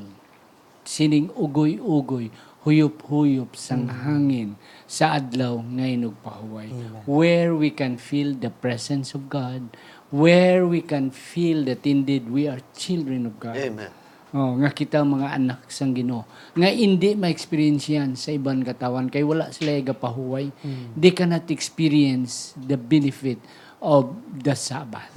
sining 0.84 1.32
ugoy-ugoy, 1.34 2.30
huyop-huyop 2.65 3.54
sang 3.54 3.86
hangin 3.86 4.58
sa 4.89 5.21
adlaw 5.21 5.62
ngayon 5.62 6.12
pahuway. 6.25 6.73
Where 7.06 7.54
we 7.54 7.69
can 7.69 8.01
feel 8.01 8.34
the 8.34 8.49
presence 8.49 9.13
of 9.13 9.30
God, 9.30 9.69
where 10.10 10.65
we 10.65 10.82
can 10.82 11.13
feel 11.13 11.62
that 11.69 11.86
indeed 11.86 12.25
we 12.25 12.49
are 12.49 12.60
children 12.73 13.30
of 13.30 13.38
God. 13.38 13.56
Amen. 13.56 13.93
Oh, 14.36 14.51
nga 14.60 14.67
kita 14.73 14.99
mga 14.99 15.38
anak 15.38 15.71
sang 15.71 15.95
Ginoo. 15.95 16.28
Nga 16.60 16.69
hindi 16.75 17.15
ma-experience 17.15 17.88
yan 17.88 18.19
sa 18.19 18.36
ibang 18.36 18.65
katawan 18.67 19.08
kay 19.08 19.23
wala 19.23 19.47
sila 19.54 19.80
gapahuway. 19.80 20.51
They 20.97 21.15
cannot 21.15 21.47
experience 21.54 22.51
the 22.60 22.75
benefit 22.75 23.39
of 23.80 24.12
the 24.36 24.58
Sabbath. 24.58 25.13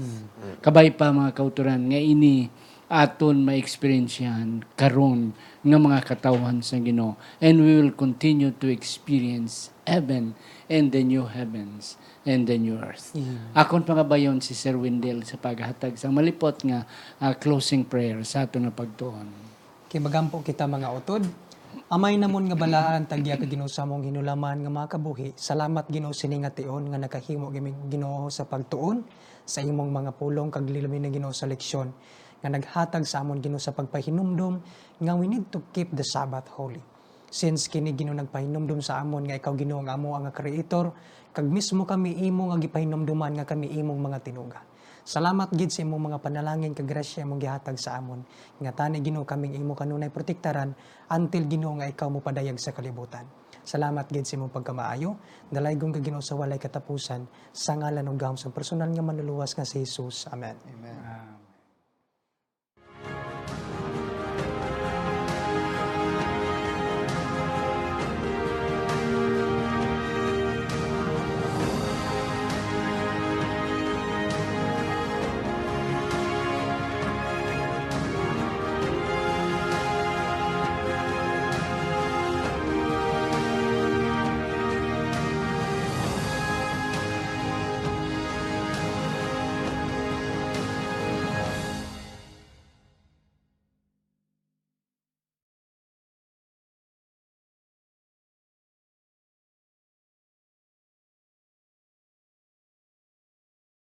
Kabay 0.63 0.95
pa 0.95 1.11
mga 1.11 1.35
kauturan 1.35 1.91
nga 1.91 1.99
ini 1.99 2.47
aton 2.89 3.45
ma-experience 3.45 4.23
yan 4.23 4.65
karon 4.73 5.37
nga 5.69 5.81
mga 5.81 6.01
katawan 6.05 6.65
sang 6.65 6.85
Ginoo. 6.85 7.15
And 7.39 7.61
we 7.61 7.79
will 7.79 7.95
continue 7.95 8.51
to 8.57 8.67
experience 8.73 9.71
heaven 9.85 10.37
and 10.69 10.93
the 10.93 11.01
new 11.05 11.25
heavens 11.29 11.97
and 12.29 12.45
the 12.45 12.61
new 12.61 12.77
earth. 12.77 13.17
Akon 13.57 13.85
pangabayon 13.85 14.45
si 14.45 14.53
Sir 14.53 14.77
Wendell 14.77 15.25
sa 15.25 15.41
paghatag 15.41 15.97
sa 15.97 16.13
malipot 16.13 16.61
nga 16.65 16.85
ah, 17.21 17.33
closing 17.33 17.89
prayer 17.89 18.21
sa 18.25 18.45
ato 18.45 18.61
na 18.61 18.69
pagtuon. 18.69 19.29
Kay 19.89 20.01
magampo 20.05 20.45
kita 20.45 20.69
mga 20.69 20.93
utod. 20.93 21.25
Amay 21.89 22.21
namon 22.21 22.49
nga 22.49 22.57
balaan 22.57 23.09
tagya 23.09 23.41
ka 23.41 23.49
Ginoo 23.49 23.69
sa 23.69 23.89
among 23.89 24.05
hinulaman 24.05 24.61
nga 24.61 24.73
mga 24.73 24.89
kabuhi. 24.97 25.33
Salamat 25.37 25.89
Ginoo 25.89 26.13
sini 26.13 26.37
nga 26.45 26.53
tion 26.53 26.85
nga 26.93 27.01
nakahimo 27.01 27.49
Ginoo 27.89 28.29
sa 28.29 28.45
pagtuon 28.45 29.05
sa 29.49 29.65
imong 29.65 29.89
mga 29.89 30.13
pulong 30.21 30.53
kag 30.53 30.69
lilamin 30.69 31.09
na 31.09 31.11
Ginoo 31.13 31.33
sa 31.33 31.49
leksyon 31.49 31.89
nga 32.39 32.49
naghatag 32.53 33.09
sa 33.09 33.25
amon 33.25 33.41
Ginoo 33.41 33.57
sa 33.57 33.73
pagpahinumdom 33.73 34.61
nga 34.99 35.13
we 35.15 35.31
need 35.31 35.47
to 35.55 35.63
keep 35.71 35.95
the 35.95 36.03
Sabbath 36.03 36.51
holy. 36.55 36.83
Since 37.29 37.69
kini 37.69 37.93
Ginoo 37.93 38.17
nagpahinumdom 38.17 38.81
sa 38.81 38.99
amon 39.05 39.29
nga 39.29 39.37
ikaw 39.37 39.53
Ginoo 39.53 39.85
nga 39.85 39.95
amo 39.95 40.17
ang 40.17 40.33
creator 40.33 40.91
kag 41.31 41.47
mismo 41.47 41.85
kami 41.85 42.25
imo 42.25 42.49
nga 42.51 42.57
gipahinumduman 42.57 43.37
nga 43.39 43.47
kami 43.47 43.69
imong 43.79 44.01
mga 44.01 44.19
tinuga. 44.25 44.61
Salamat 45.09 45.49
gid 45.57 45.73
sa 45.73 45.85
imong 45.85 46.13
mga 46.13 46.19
panalangin 46.21 46.77
kag 46.77 46.85
grasya 46.85 47.25
imong 47.25 47.41
gihatag 47.41 47.81
sa 47.81 47.97
amon. 47.97 48.25
Nga 48.61 48.73
tani 48.77 49.01
Ginoo 49.01 49.25
kaming 49.25 49.57
imo 49.57 49.73
kanunay 49.73 50.13
protektaran 50.13 50.73
until 51.09 51.45
Ginoo 51.49 51.77
nga 51.81 51.89
ikaw 51.89 52.09
mo 52.13 52.21
padayag 52.21 52.57
sa 52.61 52.77
kalibutan. 52.77 53.25
Salamat 53.65 54.09
gid 54.09 54.25
sa 54.25 54.41
imong 54.41 54.53
pagkamaayo. 54.53 55.17
Dalaygong 55.53 55.97
ka 55.97 56.01
Ginoo 56.01 56.25
sa 56.25 56.37
walay 56.37 56.57
katapusan 56.57 57.29
sa 57.53 57.77
ngalan 57.77 58.09
ug 58.09 58.17
gahom 58.17 58.41
sa 58.41 58.49
personal 58.49 58.89
nga 58.89 59.05
manluluwas 59.05 59.53
nga 59.53 59.69
si 59.69 59.85
Jesus. 59.85 60.25
Amen. 60.33 60.57
Amen. 60.77 61.48